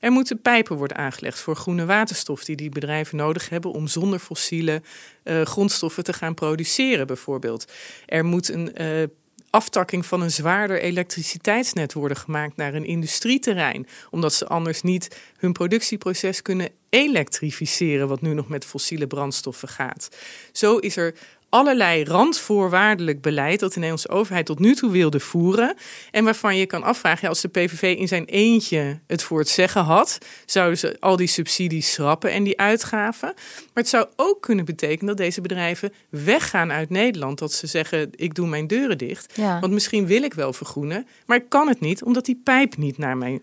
Er 0.00 0.12
moeten 0.12 0.40
pijpen 0.40 0.76
worden 0.76 0.96
aangelegd 0.96 1.38
voor 1.38 1.56
groene 1.56 1.86
waterstof 1.86 2.44
die 2.44 2.56
die 2.56 2.70
bedrijven 2.70 3.16
nodig 3.16 3.48
hebben 3.48 3.72
om 3.72 3.86
zonder 3.86 4.18
fossiele 4.18 4.82
eh, 5.22 5.42
grondstoffen 5.42 6.04
te 6.04 6.12
gaan 6.12 6.34
produceren, 6.34 7.06
bijvoorbeeld. 7.06 7.72
Er 8.06 8.24
moet 8.24 8.48
een 8.48 8.74
eh, 8.74 9.02
aftakking 9.50 10.06
van 10.06 10.20
een 10.20 10.30
zwaarder 10.30 10.80
elektriciteitsnet 10.80 11.92
worden 11.92 12.16
gemaakt 12.16 12.56
naar 12.56 12.74
een 12.74 12.84
industrieterrein, 12.84 13.86
omdat 14.10 14.34
ze 14.34 14.46
anders 14.46 14.82
niet 14.82 15.16
hun 15.36 15.52
productieproces 15.52 16.42
kunnen 16.42 16.68
elektrificeren, 16.88 18.08
wat 18.08 18.20
nu 18.20 18.34
nog 18.34 18.48
met 18.48 18.64
fossiele 18.64 19.06
brandstoffen 19.06 19.68
gaat. 19.68 20.08
Zo 20.52 20.76
is 20.76 20.96
er 20.96 21.14
allerlei 21.50 22.04
randvoorwaardelijk 22.04 23.20
beleid 23.20 23.60
dat 23.60 23.68
de 23.68 23.78
Nederlandse 23.78 24.08
overheid 24.08 24.46
tot 24.46 24.58
nu 24.58 24.74
toe 24.74 24.90
wilde 24.90 25.20
voeren. 25.20 25.74
En 26.10 26.24
waarvan 26.24 26.56
je 26.56 26.66
kan 26.66 26.82
afvragen, 26.82 27.18
ja, 27.22 27.28
als 27.28 27.40
de 27.40 27.48
PVV 27.48 27.96
in 27.98 28.08
zijn 28.08 28.24
eentje 28.24 29.00
het 29.06 29.22
voor 29.22 29.38
het 29.38 29.48
zeggen 29.48 29.82
had, 29.82 30.18
zouden 30.46 30.78
ze 30.78 30.96
al 31.00 31.16
die 31.16 31.26
subsidies 31.26 31.92
schrappen 31.92 32.32
en 32.32 32.42
die 32.42 32.60
uitgaven. 32.60 33.32
Maar 33.34 33.82
het 33.82 33.88
zou 33.88 34.06
ook 34.16 34.42
kunnen 34.42 34.64
betekenen 34.64 35.06
dat 35.06 35.16
deze 35.16 35.40
bedrijven 35.40 35.92
weggaan 36.08 36.72
uit 36.72 36.90
Nederland. 36.90 37.38
Dat 37.38 37.52
ze 37.52 37.66
zeggen, 37.66 38.10
ik 38.14 38.34
doe 38.34 38.46
mijn 38.46 38.66
deuren 38.66 38.98
dicht. 38.98 39.32
Ja. 39.36 39.60
Want 39.60 39.72
misschien 39.72 40.06
wil 40.06 40.22
ik 40.22 40.34
wel 40.34 40.52
vergroenen, 40.52 41.06
maar 41.26 41.36
ik 41.36 41.48
kan 41.48 41.68
het 41.68 41.80
niet, 41.80 42.02
omdat 42.02 42.24
die 42.24 42.40
pijp 42.44 42.76
niet 42.76 42.98
naar 42.98 43.16
mijn 43.16 43.40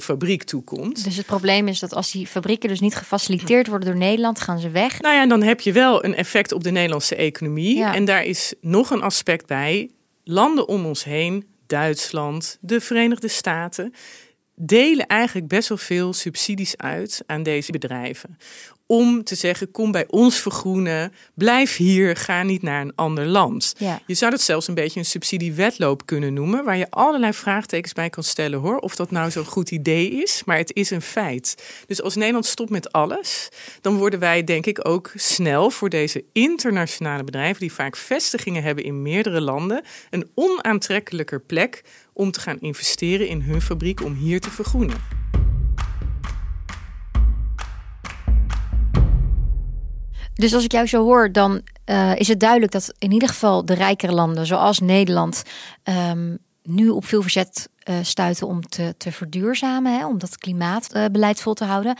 fabriek 0.00 0.42
toe 0.42 0.64
komt. 0.64 1.04
Dus 1.04 1.16
het 1.16 1.26
probleem 1.26 1.68
is 1.68 1.78
dat 1.78 1.94
als 1.94 2.10
die 2.10 2.26
fabrieken 2.26 2.68
dus 2.68 2.80
niet 2.80 2.94
gefaciliteerd 2.94 3.66
worden 3.66 3.88
door 3.88 3.98
Nederland, 3.98 4.40
gaan 4.40 4.58
ze 4.58 4.70
weg. 4.70 5.00
Nou 5.00 5.14
ja, 5.14 5.26
dan 5.26 5.42
heb 5.42 5.60
je 5.60 5.72
wel 5.72 6.04
een 6.04 6.14
effect 6.14 6.52
op 6.52 6.64
de 6.64 6.70
Nederlandse 6.70 7.16
economie. 7.16 7.76
Ja. 7.76 7.94
En 7.94 8.04
daar 8.04 8.24
is 8.24 8.54
nog 8.60 8.90
een 8.90 9.02
aspect 9.02 9.46
bij. 9.46 9.90
Landen 10.24 10.68
om 10.68 10.86
ons 10.86 11.04
heen, 11.04 11.46
Duitsland, 11.66 12.58
de 12.60 12.80
Verenigde 12.80 13.28
Staten, 13.28 13.92
delen 14.54 15.06
eigenlijk 15.06 15.48
best 15.48 15.68
wel 15.68 15.78
veel 15.78 16.12
subsidies 16.12 16.76
uit 16.76 17.22
aan 17.26 17.42
deze 17.42 17.72
bedrijven. 17.72 18.38
Om 18.86 19.24
te 19.24 19.34
zeggen, 19.34 19.70
kom 19.70 19.92
bij 19.92 20.04
ons 20.08 20.36
vergroenen, 20.36 21.12
blijf 21.34 21.76
hier, 21.76 22.16
ga 22.16 22.42
niet 22.42 22.62
naar 22.62 22.80
een 22.80 22.94
ander 22.94 23.26
land. 23.26 23.74
Ja. 23.78 24.00
Je 24.06 24.14
zou 24.14 24.30
dat 24.30 24.40
zelfs 24.40 24.68
een 24.68 24.74
beetje 24.74 24.98
een 24.98 25.06
subsidiewetloop 25.06 26.06
kunnen 26.06 26.34
noemen, 26.34 26.64
waar 26.64 26.76
je 26.76 26.90
allerlei 26.90 27.32
vraagtekens 27.32 27.92
bij 27.92 28.10
kan 28.10 28.22
stellen 28.22 28.58
hoor, 28.58 28.78
of 28.78 28.96
dat 28.96 29.10
nou 29.10 29.30
zo'n 29.30 29.44
goed 29.44 29.70
idee 29.70 30.10
is, 30.10 30.42
maar 30.44 30.56
het 30.56 30.74
is 30.74 30.90
een 30.90 31.02
feit. 31.02 31.64
Dus 31.86 32.02
als 32.02 32.14
Nederland 32.14 32.46
stopt 32.46 32.70
met 32.70 32.92
alles, 32.92 33.48
dan 33.80 33.96
worden 33.96 34.20
wij 34.20 34.44
denk 34.44 34.66
ik 34.66 34.88
ook 34.88 35.12
snel 35.14 35.70
voor 35.70 35.88
deze 35.88 36.24
internationale 36.32 37.24
bedrijven, 37.24 37.60
die 37.60 37.72
vaak 37.72 37.96
vestigingen 37.96 38.62
hebben 38.62 38.84
in 38.84 39.02
meerdere 39.02 39.40
landen, 39.40 39.82
een 40.10 40.30
onaantrekkelijker 40.34 41.40
plek 41.40 41.84
om 42.12 42.30
te 42.30 42.40
gaan 42.40 42.60
investeren 42.60 43.28
in 43.28 43.40
hun 43.40 43.62
fabriek 43.62 44.04
om 44.04 44.14
hier 44.14 44.40
te 44.40 44.50
vergroenen. 44.50 45.15
Dus 50.36 50.54
als 50.54 50.64
ik 50.64 50.72
jou 50.72 50.86
zo 50.86 51.02
hoor, 51.02 51.32
dan 51.32 51.62
eh, 51.84 52.16
is 52.16 52.28
het 52.28 52.40
duidelijk 52.40 52.72
dat 52.72 52.94
in 52.98 53.12
ieder 53.12 53.28
geval 53.28 53.64
de 53.64 53.74
rijkere 53.74 54.12
landen, 54.12 54.46
zoals 54.46 54.78
Nederland, 54.78 55.42
ehm, 55.82 56.36
nu 56.62 56.88
op 56.88 57.04
veel 57.04 57.22
verzet 57.22 57.68
eh, 57.78 57.94
stuiten 58.02 58.46
om 58.46 58.68
te, 58.68 58.94
te 58.98 59.12
verduurzamen, 59.12 59.98
hè, 59.98 60.06
om 60.06 60.18
dat 60.18 60.38
klimaatbeleid 60.38 61.40
vol 61.40 61.54
te 61.54 61.64
houden. 61.64 61.96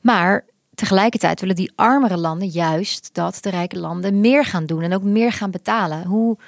Maar 0.00 0.44
tegelijkertijd 0.74 1.40
willen 1.40 1.56
die 1.56 1.72
armere 1.74 2.16
landen 2.16 2.48
juist 2.48 3.10
dat 3.12 3.38
de 3.40 3.50
rijke 3.50 3.78
landen 3.78 4.20
meer 4.20 4.44
gaan 4.44 4.66
doen 4.66 4.82
en 4.82 4.94
ook 4.94 5.02
meer 5.02 5.32
gaan 5.32 5.50
betalen. 5.50 6.04
Hoe, 6.04 6.38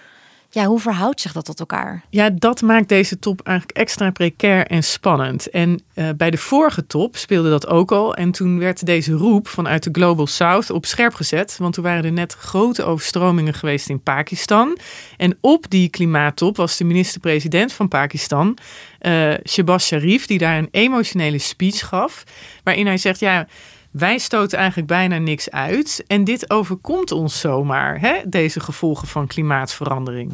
ja, 0.55 0.65
hoe 0.65 0.81
verhoudt 0.81 1.21
zich 1.21 1.33
dat 1.33 1.45
tot 1.45 1.61
elkaar? 1.61 2.05
Ja, 2.11 2.31
dat 2.31 2.63
maakt 2.63 2.89
deze 2.89 3.19
top 3.19 3.41
eigenlijk 3.41 3.79
extra 3.79 4.11
precair 4.11 4.67
en 4.67 4.83
spannend. 4.85 5.51
En 5.51 5.83
eh, 5.95 6.09
bij 6.17 6.31
de 6.31 6.37
vorige 6.37 6.87
top 6.87 7.17
speelde 7.17 7.51
dat 7.51 7.67
ook 7.67 7.93
al. 7.93 8.15
En 8.15 8.31
toen 8.31 8.59
werd 8.59 8.87
deze 8.87 9.13
roep 9.13 9.49
vanuit 9.49 9.83
de 9.83 9.89
Global 9.93 10.27
South 10.27 10.71
op 10.71 10.87
scherp 10.87 11.15
gezet. 11.15 11.57
Want 11.59 11.75
toen 11.75 11.85
waren 11.85 12.05
er 12.05 12.13
net 12.13 12.35
grote 12.35 12.85
overstromingen 12.85 13.55
geweest 13.55 13.89
in 13.89 14.03
Pakistan. 14.03 14.79
En 15.17 15.39
op 15.41 15.71
die 15.71 15.89
klimaattop 15.89 16.57
was 16.57 16.77
de 16.77 16.85
minister-president 16.85 17.73
van 17.73 17.89
Pakistan, 17.89 18.59
eh 18.99 19.35
Shehbaz 19.49 19.87
Sharif, 19.87 20.27
die 20.27 20.39
daar 20.39 20.59
een 20.59 20.69
emotionele 20.71 21.39
speech 21.39 21.89
gaf. 21.89 22.25
Waarin 22.63 22.87
hij 22.87 22.99
zegt, 22.99 23.21
ja... 23.21 23.47
Wij 23.93 24.19
stoten 24.19 24.59
eigenlijk 24.59 24.89
bijna 24.89 25.19
niks 25.19 25.51
uit. 25.51 26.05
En 26.07 26.25
dit 26.25 26.51
overkomt 26.51 27.11
ons 27.11 27.41
zomaar, 27.41 28.01
hè? 28.01 28.21
deze 28.27 28.61
gevolgen 28.61 29.09
van 29.09 29.27
klimaatverandering. 29.27 30.33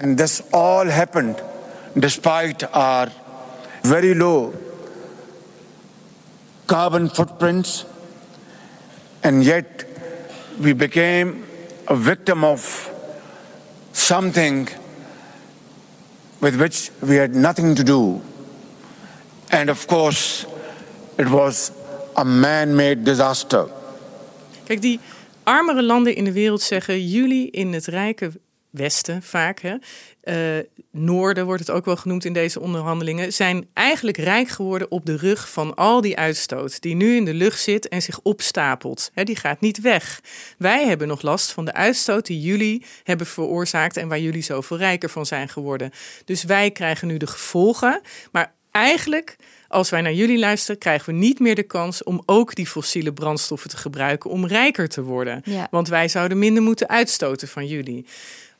And 0.00 0.16
this 0.16 0.42
all 0.50 0.88
happened 0.88 1.42
despite 1.92 2.70
our 2.70 3.08
very 3.82 4.16
low 4.16 4.54
carbon 6.64 7.10
footprints, 7.12 7.84
and 9.20 9.44
yet 9.44 9.64
we 10.58 10.74
became 10.74 11.34
a 11.90 11.94
victim 11.94 12.44
of 12.44 12.90
something 13.92 14.68
with 16.38 16.56
which 16.56 16.90
we 16.98 17.18
had 17.18 17.34
nothing 17.34 17.76
to 17.76 17.82
do. 17.82 18.20
And 19.48 19.70
of 19.70 19.86
course, 19.86 20.46
it 21.16 21.28
was 21.28 21.70
a 22.16 22.24
man 22.24 22.74
made 22.74 23.02
disaster. 23.02 23.66
Kijk, 24.64 24.80
die 24.80 25.00
armere 25.42 25.82
landen 25.82 26.14
in 26.14 26.24
de 26.24 26.32
wereld 26.32 26.62
zeggen: 26.62 27.08
jullie 27.08 27.50
in 27.50 27.72
het 27.72 27.86
rijke 27.86 28.30
Westen 28.72 29.22
vaak, 29.22 29.60
hè, 29.60 29.76
eh, 30.20 30.64
Noorden 30.90 31.44
wordt 31.44 31.60
het 31.60 31.70
ook 31.70 31.84
wel 31.84 31.96
genoemd 31.96 32.24
in 32.24 32.32
deze 32.32 32.60
onderhandelingen, 32.60 33.32
zijn 33.32 33.68
eigenlijk 33.72 34.16
rijk 34.16 34.48
geworden 34.48 34.90
op 34.90 35.06
de 35.06 35.16
rug 35.16 35.50
van 35.50 35.74
al 35.74 36.00
die 36.00 36.16
uitstoot 36.16 36.80
die 36.80 36.94
nu 36.94 37.16
in 37.16 37.24
de 37.24 37.34
lucht 37.34 37.60
zit 37.60 37.88
en 37.88 38.02
zich 38.02 38.20
opstapelt. 38.22 39.10
Die 39.14 39.36
gaat 39.36 39.60
niet 39.60 39.80
weg. 39.80 40.20
Wij 40.58 40.86
hebben 40.86 41.08
nog 41.08 41.22
last 41.22 41.52
van 41.52 41.64
de 41.64 41.72
uitstoot 41.72 42.26
die 42.26 42.40
jullie 42.40 42.84
hebben 43.02 43.26
veroorzaakt 43.26 43.96
en 43.96 44.08
waar 44.08 44.20
jullie 44.20 44.42
zoveel 44.42 44.76
rijker 44.76 45.10
van 45.10 45.26
zijn 45.26 45.48
geworden. 45.48 45.90
Dus 46.24 46.44
wij 46.44 46.70
krijgen 46.70 47.08
nu 47.08 47.16
de 47.16 47.26
gevolgen, 47.26 48.00
maar 48.30 48.54
eigenlijk 48.70 49.36
als 49.72 49.90
wij 49.90 50.00
naar 50.00 50.12
jullie 50.12 50.38
luisteren, 50.38 50.78
krijgen 50.78 51.12
we 51.12 51.18
niet 51.20 51.38
meer 51.38 51.54
de 51.54 51.62
kans 51.62 52.02
om 52.02 52.22
ook 52.26 52.54
die 52.54 52.66
fossiele 52.66 53.12
brandstoffen 53.12 53.70
te 53.70 53.76
gebruiken 53.76 54.30
om 54.30 54.46
rijker 54.46 54.88
te 54.88 55.02
worden. 55.02 55.40
Ja. 55.44 55.68
Want 55.70 55.88
wij 55.88 56.08
zouden 56.08 56.38
minder 56.38 56.62
moeten 56.62 56.88
uitstoten 56.88 57.48
van 57.48 57.66
jullie. 57.66 58.06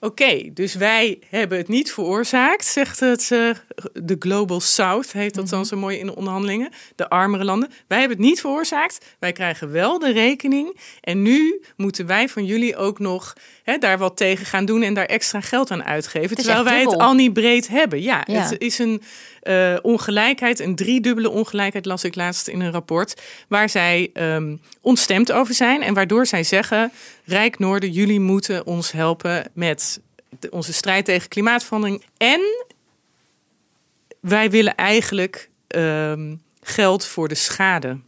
Oké, 0.04 0.50
dus 0.54 0.74
wij 0.74 1.18
hebben 1.28 1.58
het 1.58 1.68
niet 1.68 1.92
veroorzaakt, 1.92 2.64
zegt 2.64 3.00
het, 3.00 3.30
eh, 3.30 3.50
de 3.92 4.16
Global 4.18 4.60
South, 4.60 5.12
heet 5.12 5.34
dat 5.34 5.48
dan 5.48 5.66
zo 5.66 5.76
mooi 5.76 5.98
in 5.98 6.06
de 6.06 6.16
onderhandelingen. 6.16 6.70
De 6.96 7.08
armere 7.08 7.44
landen. 7.44 7.70
Wij 7.88 7.98
hebben 7.98 8.16
het 8.16 8.26
niet 8.26 8.40
veroorzaakt. 8.40 9.04
Wij 9.18 9.32
krijgen 9.32 9.72
wel 9.72 9.98
de 9.98 10.12
rekening. 10.12 10.76
En 11.00 11.22
nu 11.22 11.62
moeten 11.76 12.06
wij 12.06 12.28
van 12.28 12.44
jullie 12.44 12.76
ook 12.76 12.98
nog 12.98 13.32
hè, 13.62 13.78
daar 13.78 13.98
wat 13.98 14.16
tegen 14.16 14.46
gaan 14.46 14.64
doen 14.64 14.82
en 14.82 14.94
daar 14.94 15.06
extra 15.06 15.40
geld 15.40 15.70
aan 15.70 15.84
uitgeven. 15.84 16.36
Terwijl 16.36 16.64
wij 16.64 16.80
het 16.80 16.98
al 16.98 17.14
niet 17.14 17.32
breed 17.32 17.68
hebben. 17.68 18.02
Ja, 18.02 18.22
Ja. 18.26 18.42
het 18.42 18.60
is 18.60 18.78
een 18.78 19.02
eh, 19.42 19.76
ongelijkheid, 19.82 20.60
een 20.60 20.74
driedubbele 20.74 21.30
ongelijkheid, 21.30 21.86
las 21.86 22.04
ik 22.04 22.14
laatst 22.14 22.48
in 22.48 22.60
een 22.60 22.72
rapport, 22.72 23.22
waar 23.48 23.68
zij 23.68 24.10
ehm, 24.12 24.56
ontstemd 24.80 25.32
over 25.32 25.54
zijn 25.54 25.82
en 25.82 25.94
waardoor 25.94 26.26
zij 26.26 26.44
zeggen: 26.44 26.92
Rijk 27.24 27.58
Noorden, 27.58 27.90
jullie 27.90 28.20
moeten 28.20 28.66
ons 28.66 28.92
helpen 28.92 29.50
met 29.54 30.00
onze 30.50 30.72
strijd 30.72 31.04
tegen 31.04 31.28
klimaatverandering. 31.28 32.04
En 32.16 32.40
wij 34.20 34.50
willen 34.50 34.74
eigenlijk 34.74 35.50
ehm, 35.66 36.34
geld 36.60 37.06
voor 37.06 37.28
de 37.28 37.34
schade 37.34 37.98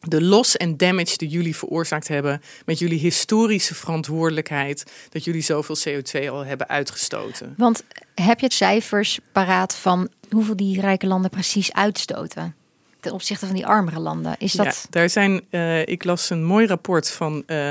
de 0.00 0.22
loss 0.22 0.56
en 0.56 0.76
damage 0.76 1.16
die 1.16 1.28
jullie 1.28 1.56
veroorzaakt 1.56 2.08
hebben 2.08 2.42
met 2.64 2.78
jullie 2.78 2.98
historische 2.98 3.74
verantwoordelijkheid 3.74 4.92
dat 5.08 5.24
jullie 5.24 5.42
zoveel 5.42 5.76
CO2 5.88 6.28
al 6.30 6.44
hebben 6.44 6.68
uitgestoten. 6.68 7.54
Want 7.56 7.84
heb 8.14 8.40
je 8.40 8.52
cijfers 8.52 9.18
paraat 9.32 9.76
van 9.76 10.08
hoeveel 10.30 10.56
die 10.56 10.80
rijke 10.80 11.06
landen 11.06 11.30
precies 11.30 11.72
uitstoten? 11.72 12.54
Ten 13.00 13.12
opzichte 13.12 13.46
van 13.46 13.54
die 13.54 13.66
armere 13.66 14.00
landen. 14.00 14.34
Is 14.38 14.52
dat... 14.52 14.66
Ja, 14.66 14.72
daar 14.90 15.10
zijn, 15.10 15.40
uh, 15.50 15.86
ik 15.86 16.04
las 16.04 16.30
een 16.30 16.44
mooi 16.44 16.66
rapport 16.66 17.10
van 17.10 17.34
uh, 17.36 17.70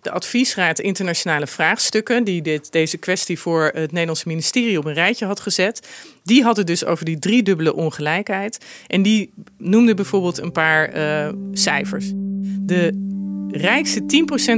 de 0.00 0.10
Adviesraad 0.10 0.78
Internationale 0.78 1.46
Vraagstukken, 1.46 2.24
die 2.24 2.42
dit, 2.42 2.72
deze 2.72 2.96
kwestie 2.96 3.38
voor 3.38 3.62
het 3.64 3.92
Nederlandse 3.92 4.28
ministerie 4.28 4.78
op 4.78 4.84
een 4.84 4.94
rijtje 4.94 5.26
had 5.26 5.40
gezet. 5.40 5.88
Die 6.22 6.42
had 6.42 6.56
het 6.56 6.66
dus 6.66 6.84
over 6.84 7.04
die 7.04 7.18
driedubbele 7.18 7.74
ongelijkheid. 7.74 8.64
En 8.86 9.02
die 9.02 9.32
noemde 9.58 9.94
bijvoorbeeld 9.94 10.38
een 10.38 10.52
paar 10.52 10.96
uh, 10.96 11.32
cijfers. 11.52 12.12
De 12.60 13.02
rijkste 13.50 14.00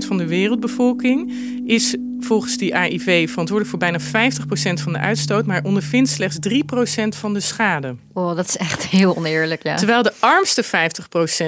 10% 0.04 0.06
van 0.06 0.18
de 0.18 0.26
wereldbevolking 0.26 1.32
is 1.66 1.96
volgens 2.20 2.56
die 2.56 2.76
AIV 2.76 3.28
verantwoordelijk 3.28 3.68
voor 3.68 3.78
bijna 3.78 4.00
50% 4.00 4.82
van 4.82 4.92
de 4.92 4.98
uitstoot, 4.98 5.46
maar 5.46 5.64
ondervindt 5.64 6.10
slechts 6.10 6.38
3% 6.48 7.08
van 7.08 7.34
de 7.34 7.40
schade. 7.40 7.96
Oh, 8.12 8.36
dat 8.36 8.48
is 8.48 8.56
echt 8.56 8.86
heel 8.86 9.16
oneerlijk, 9.16 9.62
ja. 9.62 9.76
Terwijl 9.76 10.02
de 10.02 10.12
armste 10.18 10.64
50% 10.64 10.68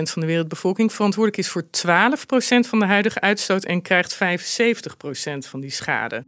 van 0.03 0.21
de 0.21 0.27
wereldbevolking 0.27 0.93
verantwoordelijk 0.93 1.43
is 1.43 1.49
voor 1.49 1.63
12% 1.63 2.69
van 2.69 2.79
de 2.79 2.87
huidige 2.87 3.21
uitstoot 3.21 3.65
en 3.65 3.83
krijgt 3.83 4.15
75% 4.15 4.19
van 5.39 5.61
die 5.61 5.71
schade. 5.71 6.25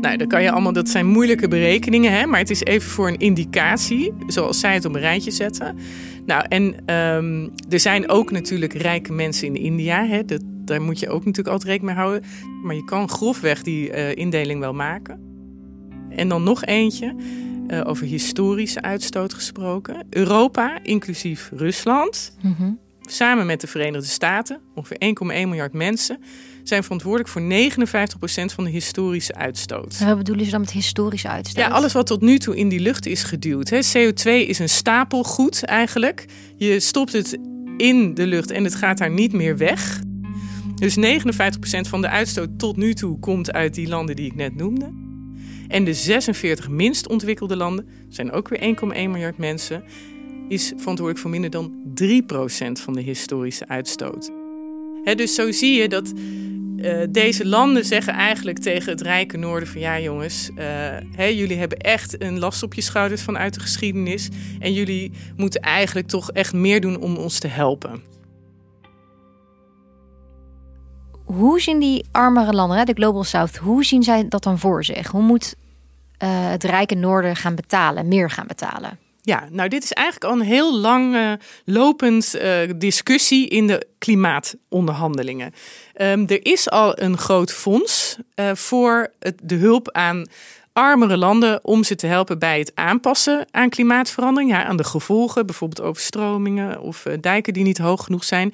Nou, 0.00 0.16
dan 0.16 0.28
kan 0.28 0.42
je 0.42 0.50
allemaal, 0.50 0.72
dat 0.72 0.88
zijn 0.88 1.06
moeilijke 1.06 1.48
berekeningen, 1.48 2.12
hè, 2.12 2.26
maar 2.26 2.38
het 2.38 2.50
is 2.50 2.62
even 2.62 2.90
voor 2.90 3.08
een 3.08 3.18
indicatie, 3.18 4.12
zoals 4.26 4.60
zij 4.60 4.74
het 4.74 4.84
op 4.84 4.94
een 4.94 5.00
rijtje 5.00 5.30
zetten. 5.30 5.78
Nou, 6.26 6.44
en 6.48 6.94
um, 6.94 7.52
er 7.68 7.80
zijn 7.80 8.08
ook 8.08 8.30
natuurlijk 8.30 8.72
rijke 8.72 9.12
mensen 9.12 9.46
in 9.46 9.56
India. 9.56 10.06
Hè, 10.06 10.24
dat, 10.24 10.42
daar 10.64 10.82
moet 10.82 10.98
je 10.98 11.08
ook 11.08 11.24
natuurlijk 11.24 11.48
altijd 11.48 11.70
rekening 11.70 11.96
mee 11.96 12.04
houden. 12.04 12.30
Maar 12.62 12.74
je 12.74 12.84
kan 12.84 13.08
grofweg 13.08 13.62
die 13.62 13.90
uh, 13.90 14.16
indeling 14.16 14.60
wel 14.60 14.74
maken. 14.74 15.20
En 16.08 16.28
dan 16.28 16.42
nog 16.42 16.64
eentje, 16.64 17.14
uh, 17.68 17.80
over 17.84 18.06
historische 18.06 18.82
uitstoot 18.82 19.34
gesproken. 19.34 20.06
Europa, 20.10 20.82
inclusief 20.82 21.50
Rusland, 21.54 22.36
mm 22.42 22.54
-hmm. 22.58 22.78
samen 23.00 23.46
met 23.46 23.60
de 23.60 23.66
Verenigde 23.66 24.08
Staten, 24.08 24.60
ongeveer 24.74 24.98
1,1 24.98 25.28
miljard 25.28 25.72
mensen 25.72 26.18
zijn 26.64 26.82
verantwoordelijk 26.82 27.30
voor 27.30 27.42
59% 27.42 28.54
van 28.54 28.64
de 28.64 28.70
historische 28.70 29.34
uitstoot. 29.34 29.96
En 30.00 30.06
wat 30.06 30.16
bedoelen 30.16 30.44
ze 30.44 30.50
dan 30.50 30.60
met 30.60 30.70
historische 30.70 31.28
uitstoot? 31.28 31.64
Ja, 31.64 31.70
alles 31.70 31.92
wat 31.92 32.06
tot 32.06 32.20
nu 32.20 32.38
toe 32.38 32.56
in 32.56 32.68
die 32.68 32.80
lucht 32.80 33.06
is 33.06 33.22
geduwd. 33.22 33.68
Hè. 33.68 33.78
CO2 33.78 34.48
is 34.48 34.58
een 34.58 34.68
stapelgoed 34.68 35.64
eigenlijk. 35.64 36.24
Je 36.56 36.80
stopt 36.80 37.12
het 37.12 37.38
in 37.76 38.14
de 38.14 38.26
lucht 38.26 38.50
en 38.50 38.64
het 38.64 38.74
gaat 38.74 38.98
daar 38.98 39.10
niet 39.10 39.32
meer 39.32 39.56
weg. 39.56 40.00
Dus 40.74 40.96
59% 40.96 41.00
van 41.88 42.00
de 42.00 42.08
uitstoot 42.08 42.58
tot 42.58 42.76
nu 42.76 42.94
toe 42.94 43.18
komt 43.18 43.52
uit 43.52 43.74
die 43.74 43.88
landen 43.88 44.16
die 44.16 44.26
ik 44.26 44.34
net 44.34 44.54
noemde. 44.54 44.92
En 45.68 45.84
de 45.84 45.94
46 45.94 46.68
minst 46.68 47.08
ontwikkelde 47.08 47.56
landen, 47.56 47.88
zijn 48.08 48.32
ook 48.32 48.48
weer 48.48 48.76
1,1 48.76 48.86
miljard 48.90 49.38
mensen, 49.38 49.84
is 50.48 50.66
verantwoordelijk 50.66 51.18
voor 51.18 51.30
minder 51.30 51.50
dan 51.50 51.72
3% 52.02 52.82
van 52.82 52.92
de 52.92 53.00
historische 53.00 53.68
uitstoot. 53.68 54.30
Dus 55.14 55.34
zo 55.34 55.52
zie 55.52 55.80
je 55.80 55.88
dat 55.88 56.12
uh, 56.76 57.02
deze 57.10 57.46
landen 57.46 57.84
zeggen 57.84 58.12
eigenlijk 58.12 58.58
tegen 58.58 58.90
het 58.90 59.00
rijke 59.00 59.36
noorden 59.36 59.68
van 59.68 59.80
ja 59.80 60.00
jongens, 60.00 60.50
uh, 61.18 61.30
jullie 61.38 61.56
hebben 61.56 61.78
echt 61.78 62.22
een 62.22 62.38
last 62.38 62.62
op 62.62 62.74
je 62.74 62.80
schouders 62.80 63.22
vanuit 63.22 63.54
de 63.54 63.60
geschiedenis 63.60 64.28
en 64.58 64.72
jullie 64.72 65.12
moeten 65.36 65.60
eigenlijk 65.60 66.06
toch 66.06 66.30
echt 66.30 66.52
meer 66.52 66.80
doen 66.80 67.00
om 67.00 67.16
ons 67.16 67.38
te 67.38 67.48
helpen. 67.48 68.02
Hoe 71.24 71.60
zien 71.60 71.78
die 71.78 72.04
armere 72.12 72.52
landen, 72.52 72.86
de 72.86 72.92
Global 72.92 73.24
South, 73.24 73.56
hoe 73.56 73.84
zien 73.84 74.02
zij 74.02 74.28
dat 74.28 74.42
dan 74.42 74.58
voor 74.58 74.84
zich? 74.84 75.06
Hoe 75.06 75.22
moet 75.22 75.54
uh, 76.22 76.28
het 76.50 76.64
rijke 76.64 76.94
noorden 76.94 77.36
gaan 77.36 77.54
betalen, 77.54 78.08
meer 78.08 78.30
gaan 78.30 78.46
betalen? 78.46 78.98
Ja, 79.22 79.48
nou 79.50 79.68
dit 79.68 79.84
is 79.84 79.92
eigenlijk 79.92 80.32
al 80.32 80.40
een 80.40 80.46
heel 80.46 80.78
lang 80.78 81.38
lopend 81.64 82.34
uh, 82.34 82.58
discussie 82.76 83.48
in 83.48 83.66
de 83.66 83.86
klimaatonderhandelingen. 83.98 85.52
Um, 85.96 86.26
er 86.26 86.46
is 86.46 86.70
al 86.70 87.00
een 87.00 87.18
groot 87.18 87.52
fonds 87.52 88.16
uh, 88.34 88.50
voor 88.54 89.12
de 89.42 89.54
hulp 89.54 89.90
aan 89.90 90.26
armere 90.72 91.16
landen 91.16 91.64
om 91.64 91.84
ze 91.84 91.94
te 91.94 92.06
helpen 92.06 92.38
bij 92.38 92.58
het 92.58 92.72
aanpassen 92.74 93.46
aan 93.50 93.68
klimaatverandering, 93.68 94.50
ja, 94.50 94.64
aan 94.64 94.76
de 94.76 94.84
gevolgen, 94.84 95.46
bijvoorbeeld 95.46 95.88
overstromingen 95.88 96.80
of 96.80 97.02
dijken 97.20 97.52
die 97.52 97.64
niet 97.64 97.78
hoog 97.78 98.04
genoeg 98.04 98.24
zijn 98.24 98.52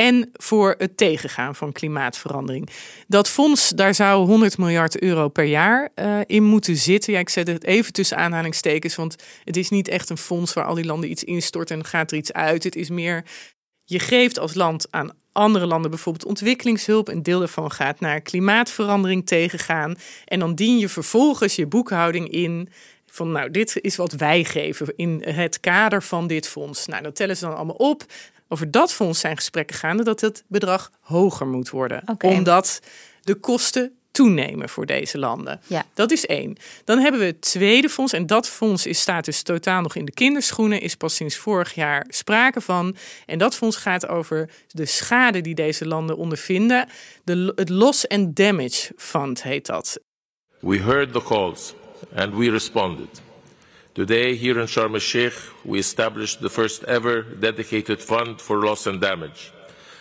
en 0.00 0.30
voor 0.32 0.74
het 0.78 0.96
tegengaan 0.96 1.54
van 1.54 1.72
klimaatverandering. 1.72 2.68
Dat 3.06 3.28
fonds, 3.28 3.68
daar 3.68 3.94
zou 3.94 4.26
100 4.26 4.58
miljard 4.58 5.02
euro 5.02 5.28
per 5.28 5.44
jaar 5.44 5.88
uh, 5.94 6.18
in 6.26 6.42
moeten 6.42 6.76
zitten. 6.76 7.12
Ja, 7.12 7.18
ik 7.18 7.28
zet 7.28 7.46
het 7.46 7.64
even 7.64 7.92
tussen 7.92 8.16
aanhalingstekens, 8.16 8.96
want 8.96 9.16
het 9.44 9.56
is 9.56 9.68
niet 9.70 9.88
echt 9.88 10.10
een 10.10 10.18
fonds 10.18 10.52
waar 10.52 10.64
al 10.64 10.74
die 10.74 10.84
landen 10.84 11.10
iets 11.10 11.24
instorten 11.24 11.78
en 11.78 11.84
gaat 11.84 12.10
er 12.10 12.16
iets 12.16 12.32
uit. 12.32 12.64
Het 12.64 12.76
is 12.76 12.90
meer, 12.90 13.24
je 13.84 13.98
geeft 13.98 14.38
als 14.38 14.54
land 14.54 14.86
aan 14.90 15.12
andere 15.32 15.66
landen 15.66 15.90
bijvoorbeeld 15.90 16.26
ontwikkelingshulp. 16.26 17.08
Een 17.08 17.22
deel 17.22 17.38
daarvan 17.38 17.70
gaat 17.70 18.00
naar 18.00 18.20
klimaatverandering 18.20 19.26
tegengaan. 19.26 19.96
En 20.24 20.38
dan 20.38 20.54
dien 20.54 20.78
je 20.78 20.88
vervolgens 20.88 21.56
je 21.56 21.66
boekhouding 21.66 22.28
in 22.28 22.68
van 23.06 23.32
nou, 23.32 23.50
dit 23.50 23.78
is 23.80 23.96
wat 23.96 24.12
wij 24.12 24.44
geven 24.44 24.92
in 24.96 25.22
het 25.26 25.60
kader 25.60 26.02
van 26.02 26.26
dit 26.26 26.48
fonds. 26.48 26.86
Nou, 26.86 27.02
dat 27.02 27.16
tellen 27.16 27.36
ze 27.36 27.44
dan 27.44 27.56
allemaal 27.56 27.74
op. 27.74 28.04
Over 28.52 28.70
dat 28.70 28.92
fonds 28.92 29.20
zijn 29.20 29.36
gesprekken 29.36 29.76
gaande 29.76 30.02
dat 30.02 30.20
het 30.20 30.44
bedrag 30.46 30.90
hoger 31.00 31.46
moet 31.46 31.70
worden. 31.70 32.02
Okay. 32.06 32.30
Omdat 32.30 32.80
de 33.22 33.34
kosten 33.34 33.92
toenemen 34.10 34.68
voor 34.68 34.86
deze 34.86 35.18
landen. 35.18 35.60
Ja. 35.66 35.84
Dat 35.94 36.10
is 36.10 36.26
één. 36.26 36.56
Dan 36.84 36.98
hebben 36.98 37.20
we 37.20 37.26
het 37.26 37.40
tweede 37.40 37.88
fonds. 37.88 38.12
En 38.12 38.26
dat 38.26 38.48
fonds 38.48 38.86
is, 38.86 39.00
staat 39.00 39.24
dus 39.24 39.42
totaal 39.42 39.82
nog 39.82 39.94
in 39.94 40.04
de 40.04 40.12
kinderschoenen. 40.12 40.80
Is 40.80 40.94
pas 40.94 41.14
sinds 41.14 41.36
vorig 41.36 41.74
jaar 41.74 42.06
sprake 42.08 42.60
van. 42.60 42.96
En 43.26 43.38
dat 43.38 43.54
fonds 43.56 43.76
gaat 43.76 44.08
over 44.08 44.50
de 44.68 44.86
schade 44.86 45.40
die 45.40 45.54
deze 45.54 45.86
landen 45.86 46.16
ondervinden. 46.16 46.88
De, 47.24 47.52
het 47.54 47.68
Loss 47.68 48.08
and 48.08 48.36
Damage 48.36 48.92
Fund 48.96 49.42
heet 49.42 49.66
dat. 49.66 50.00
We 50.58 50.78
heard 50.78 51.12
the 51.12 51.22
calls 51.22 51.74
and 52.14 52.34
we 52.34 52.50
responded. 52.50 53.20
Today, 54.00 54.34
here 54.34 54.58
in 54.58 54.66
Sharm 54.66 54.94
el-Sheikh, 54.94 55.34
we 55.62 55.78
established 55.78 56.40
the 56.40 56.48
first 56.48 56.84
ever 56.84 57.20
dedicated 57.20 58.00
fund 58.00 58.40
for 58.40 58.56
loss 58.56 58.86
and 58.86 58.98
damage. 58.98 59.52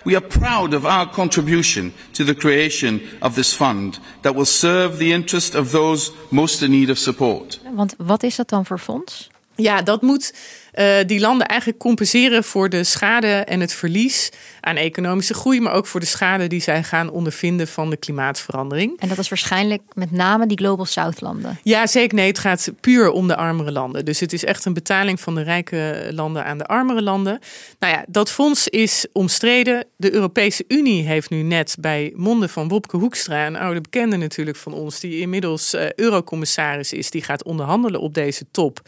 We 0.05 0.15
are 0.15 0.25
proud 0.25 0.73
of 0.73 0.85
our 0.85 1.05
contribution 1.05 1.93
to 2.13 2.23
the 2.23 2.33
creation 2.33 3.01
of 3.21 3.35
this 3.35 3.53
fund 3.53 3.99
that 4.21 4.35
will 4.35 4.45
serve 4.45 4.99
the 4.99 5.11
interest 5.11 5.53
of 5.53 5.71
those 5.71 6.13
most 6.31 6.61
in 6.61 6.71
need 6.71 6.89
of 6.89 6.97
support. 6.97 7.59
Want 7.75 7.95
wat 7.97 8.23
is 8.23 8.35
dat 8.35 8.49
dan 8.49 8.65
voor 8.65 8.79
fonds? 8.79 9.29
Ja, 9.55 9.81
dat 9.81 10.01
moet 10.01 10.33
uh, 10.79 10.95
die 11.05 11.19
landen 11.19 11.47
eigenlijk 11.47 11.79
compenseren 11.79 12.43
voor 12.43 12.69
de 12.69 12.83
schade 12.83 13.27
en 13.27 13.59
het 13.59 13.73
verlies 13.73 14.29
aan 14.61 14.75
economische 14.75 15.33
groei, 15.33 15.61
maar 15.61 15.73
ook 15.73 15.87
voor 15.87 15.99
de 15.99 16.05
schade 16.05 16.47
die 16.47 16.61
zij 16.61 16.83
gaan 16.83 17.09
ondervinden 17.09 17.67
van 17.67 17.89
de 17.89 17.97
klimaatverandering. 17.97 18.99
En 18.99 19.07
dat 19.07 19.17
is 19.17 19.29
waarschijnlijk 19.29 19.81
met 19.93 20.11
name 20.11 20.47
die 20.47 20.57
Global 20.57 20.85
South 20.85 21.21
landen. 21.21 21.59
Ja, 21.63 21.87
zeker. 21.87 22.15
Nee, 22.15 22.27
het 22.27 22.39
gaat 22.39 22.71
puur 22.79 23.11
om 23.11 23.27
de 23.27 23.35
armere 23.35 23.71
landen. 23.71 24.05
Dus 24.05 24.19
het 24.19 24.33
is 24.33 24.45
echt 24.45 24.65
een 24.65 24.73
betaling 24.73 25.19
van 25.19 25.35
de 25.35 25.41
rijke 25.41 26.09
landen 26.11 26.45
aan 26.45 26.57
de 26.57 26.65
armere 26.65 27.01
landen. 27.01 27.39
Nou 27.79 27.93
ja, 27.93 28.05
dat 28.07 28.31
fonds 28.31 28.67
is 28.67 29.05
omstreden. 29.13 29.85
De 29.95 30.13
Europese 30.13 30.63
Unie 30.67 31.03
heeft 31.03 31.29
nu 31.29 31.41
net 31.41 31.75
bij 31.79 32.13
monden 32.15 32.49
van 32.49 32.67
Wopke 32.67 32.97
Hoekstra, 32.97 33.47
een 33.47 33.55
oude 33.55 33.81
bekende 33.81 34.17
natuurlijk 34.17 34.57
van 34.57 34.73
ons, 34.73 34.99
die 34.99 35.19
inmiddels 35.19 35.73
uh, 35.73 35.91
eurocommissaris 35.91 36.93
is, 36.93 37.09
die 37.09 37.23
gaat 37.23 37.43
onderhandelen 37.43 38.01
op 38.01 38.13
deze 38.13 38.45
top. 38.51 38.81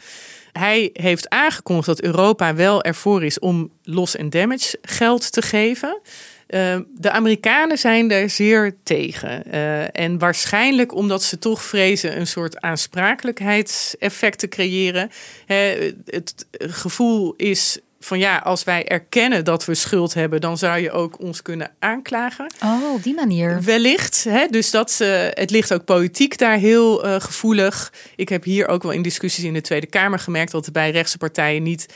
Hij 0.52 0.90
heeft 0.92 1.28
aangekondigd 1.28 1.86
dat 1.86 2.02
Europa 2.02 2.54
wel 2.54 2.82
ervoor 2.82 3.24
is 3.24 3.38
om 3.38 3.70
loss 3.82 4.18
and 4.18 4.32
damage 4.32 4.78
geld 4.82 5.32
te 5.32 5.42
geven. 5.42 6.00
Uh, 6.48 6.78
de 6.94 7.10
Amerikanen 7.10 7.78
zijn 7.78 8.08
daar 8.08 8.30
zeer 8.30 8.76
tegen. 8.82 9.42
Uh, 9.46 9.96
en 9.98 10.18
waarschijnlijk 10.18 10.94
omdat 10.94 11.22
ze 11.22 11.38
toch 11.38 11.62
vrezen 11.62 12.16
een 12.18 12.26
soort 12.26 12.60
aansprakelijkheidseffect 12.60 14.38
te 14.38 14.48
creëren. 14.48 15.10
He, 15.46 15.92
het 16.06 16.46
gevoel 16.58 17.34
is 17.36 17.78
van 18.04 18.18
ja, 18.18 18.36
als 18.36 18.64
wij 18.64 18.88
erkennen 18.88 19.44
dat 19.44 19.64
we 19.64 19.74
schuld 19.74 20.14
hebben, 20.14 20.40
dan 20.40 20.58
zou 20.58 20.78
je 20.78 20.90
ook 20.90 21.20
ons 21.20 21.42
kunnen 21.42 21.70
aanklagen. 21.78 22.52
Oh, 22.62 22.94
op 22.94 23.02
die 23.02 23.14
manier. 23.14 23.62
Wellicht. 23.62 24.24
Hè? 24.24 24.46
Dus 24.46 24.70
dat, 24.70 24.98
uh, 25.02 25.08
het 25.30 25.50
ligt 25.50 25.74
ook 25.74 25.84
politiek 25.84 26.38
daar 26.38 26.56
heel 26.56 27.06
uh, 27.06 27.14
gevoelig. 27.18 27.92
Ik 28.16 28.28
heb 28.28 28.44
hier 28.44 28.68
ook 28.68 28.82
wel 28.82 28.92
in 28.92 29.02
discussies 29.02 29.44
in 29.44 29.52
de 29.52 29.60
Tweede 29.60 29.86
Kamer 29.86 30.18
gemerkt 30.18 30.52
dat 30.52 30.66
er 30.66 30.72
bij 30.72 30.90
rechtse 30.90 31.18
partijen 31.18 31.62
niet. 31.62 31.86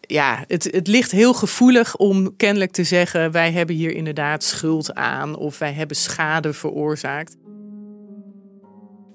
Ja, 0.00 0.44
het, 0.46 0.64
het 0.70 0.86
ligt 0.86 1.10
heel 1.10 1.34
gevoelig 1.34 1.96
om 1.96 2.36
kennelijk 2.36 2.72
te 2.72 2.84
zeggen: 2.84 3.32
wij 3.32 3.52
hebben 3.52 3.76
hier 3.76 3.94
inderdaad 3.94 4.44
schuld 4.44 4.94
aan 4.94 5.36
of 5.36 5.58
wij 5.58 5.72
hebben 5.72 5.96
schade 5.96 6.52
veroorzaakt. 6.52 7.36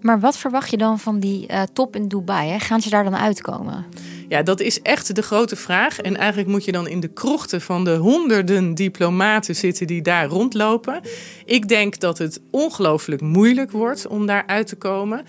Maar 0.04 0.20
wat 0.20 0.38
verwacht 0.38 0.70
je 0.70 0.78
dan 0.78 1.00
van 1.00 1.20
die 1.20 1.52
uh, 1.52 1.62
top 1.74 1.96
in 1.96 2.08
Dubai? 2.08 2.60
Gaan 2.60 2.82
ze 2.82 2.90
daar 2.90 3.04
dan 3.04 3.16
uitkomen? 3.16 3.86
Ja, 4.28 4.44
dat 4.44 4.60
is 4.60 4.82
echt 4.82 5.16
de 5.16 5.22
grote 5.22 5.56
vraag. 5.56 6.00
En 6.00 6.18
eigenlijk 6.18 6.50
moet 6.50 6.66
je 6.66 6.72
dan 6.72 6.88
in 6.88 7.00
de 7.00 7.08
krochten 7.08 7.62
van 7.62 7.84
de 7.84 7.96
honderden 7.96 8.76
diplomaten 8.76 9.56
zitten 9.56 9.88
die 9.88 10.02
daar 10.02 10.26
rondlopen. 10.26 11.02
Ik 11.46 11.68
denk 11.68 12.00
dat 12.00 12.18
het 12.18 12.42
ongelooflijk 12.52 13.22
moeilijk 13.22 13.72
wordt 13.72 14.08
om 14.08 14.26
daar 14.26 14.44
uit 14.48 14.68
te 14.68 14.76
komen. 14.76 15.20
Uh, 15.20 15.26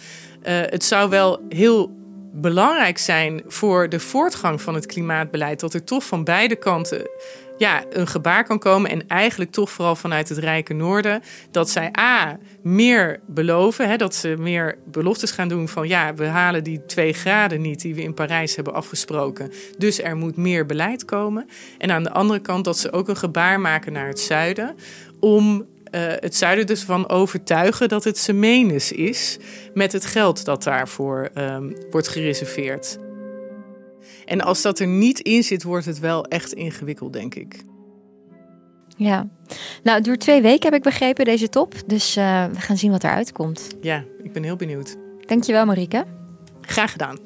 het 0.46 0.84
zou 0.84 1.10
wel 1.10 1.40
heel 1.48 2.02
belangrijk 2.32 2.98
zijn 2.98 3.42
voor 3.46 3.88
de 3.88 4.00
voortgang 4.00 4.60
van 4.60 4.74
het 4.74 4.86
klimaatbeleid 4.86 5.60
dat 5.60 5.74
er 5.74 5.84
toch 5.84 6.04
van 6.04 6.24
beide 6.24 6.56
kanten 6.56 7.08
ja, 7.56 7.84
een 7.90 8.06
gebaar 8.06 8.44
kan 8.44 8.58
komen. 8.58 8.90
En 8.90 9.08
eigenlijk 9.08 9.50
toch 9.50 9.70
vooral 9.70 9.96
vanuit 9.96 10.28
het 10.28 10.38
rijke 10.38 10.72
noorden. 10.72 11.22
Dat 11.50 11.70
zij 11.70 11.90
A, 11.98 12.38
meer 12.62 13.20
beloven. 13.26 13.88
Hè, 13.88 13.96
dat 13.96 14.14
ze 14.14 14.34
meer 14.38 14.78
beloftes 14.86 15.30
gaan 15.30 15.48
doen 15.48 15.68
van 15.68 15.88
ja, 15.88 16.14
we 16.14 16.24
halen 16.26 16.64
die 16.64 16.86
twee 16.86 17.12
graden 17.12 17.60
niet 17.60 17.80
die 17.80 17.94
we 17.94 18.02
in 18.02 18.14
Parijs 18.14 18.54
hebben 18.54 18.74
afgesproken. 18.74 19.52
Dus 19.78 20.02
er 20.02 20.16
moet 20.16 20.36
meer 20.36 20.66
beleid 20.66 21.04
komen. 21.04 21.48
En 21.78 21.90
aan 21.90 22.02
de 22.02 22.12
andere 22.12 22.40
kant 22.40 22.64
dat 22.64 22.78
ze 22.78 22.92
ook 22.92 23.08
een 23.08 23.16
gebaar 23.16 23.60
maken 23.60 23.92
naar 23.92 24.08
het 24.08 24.20
zuiden. 24.20 24.74
Om 25.20 25.66
uh, 25.94 26.00
het 26.00 26.36
zuiden 26.36 26.66
dus 26.66 26.82
van 26.82 27.08
overtuigen 27.08 27.88
dat 27.88 28.04
het 28.04 28.18
semenus 28.18 28.92
is 28.92 29.38
met 29.74 29.92
het 29.92 30.06
geld 30.06 30.44
dat 30.44 30.62
daarvoor 30.62 31.30
um, 31.34 31.76
wordt 31.90 32.08
gereserveerd. 32.08 32.98
En 34.24 34.40
als 34.40 34.62
dat 34.62 34.78
er 34.78 34.86
niet 34.86 35.20
in 35.20 35.42
zit, 35.42 35.62
wordt 35.62 35.86
het 35.86 35.98
wel 35.98 36.24
echt 36.24 36.52
ingewikkeld, 36.52 37.12
denk 37.12 37.34
ik. 37.34 37.64
Ja, 38.96 39.28
nou, 39.82 39.96
het 39.96 40.04
duurt 40.04 40.20
twee 40.20 40.42
weken, 40.42 40.64
heb 40.64 40.74
ik 40.74 40.82
begrepen, 40.82 41.24
deze 41.24 41.48
top. 41.48 41.74
Dus 41.86 42.16
uh, 42.16 42.44
we 42.44 42.60
gaan 42.60 42.76
zien 42.76 42.90
wat 42.90 43.04
eruit 43.04 43.32
komt. 43.32 43.68
Ja, 43.80 44.04
ik 44.22 44.32
ben 44.32 44.42
heel 44.42 44.56
benieuwd. 44.56 44.96
Dankjewel, 45.26 45.64
Marieke. 45.64 46.04
Graag 46.60 46.92
gedaan. 46.92 47.18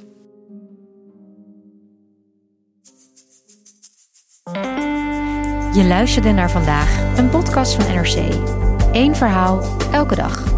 Je 5.74 5.84
luisterde 5.84 6.32
naar 6.32 6.50
vandaag, 6.50 7.18
een 7.18 7.28
podcast 7.28 7.74
van 7.74 7.94
NRC. 7.94 8.34
Eén 8.92 9.16
verhaal, 9.16 9.62
elke 9.92 10.14
dag. 10.14 10.56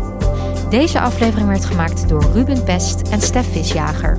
Deze 0.68 1.00
aflevering 1.00 1.48
werd 1.48 1.64
gemaakt 1.64 2.08
door 2.08 2.22
Ruben 2.32 2.64
Pest 2.64 3.08
en 3.08 3.20
Stef 3.20 3.52
Visjager. 3.52 4.18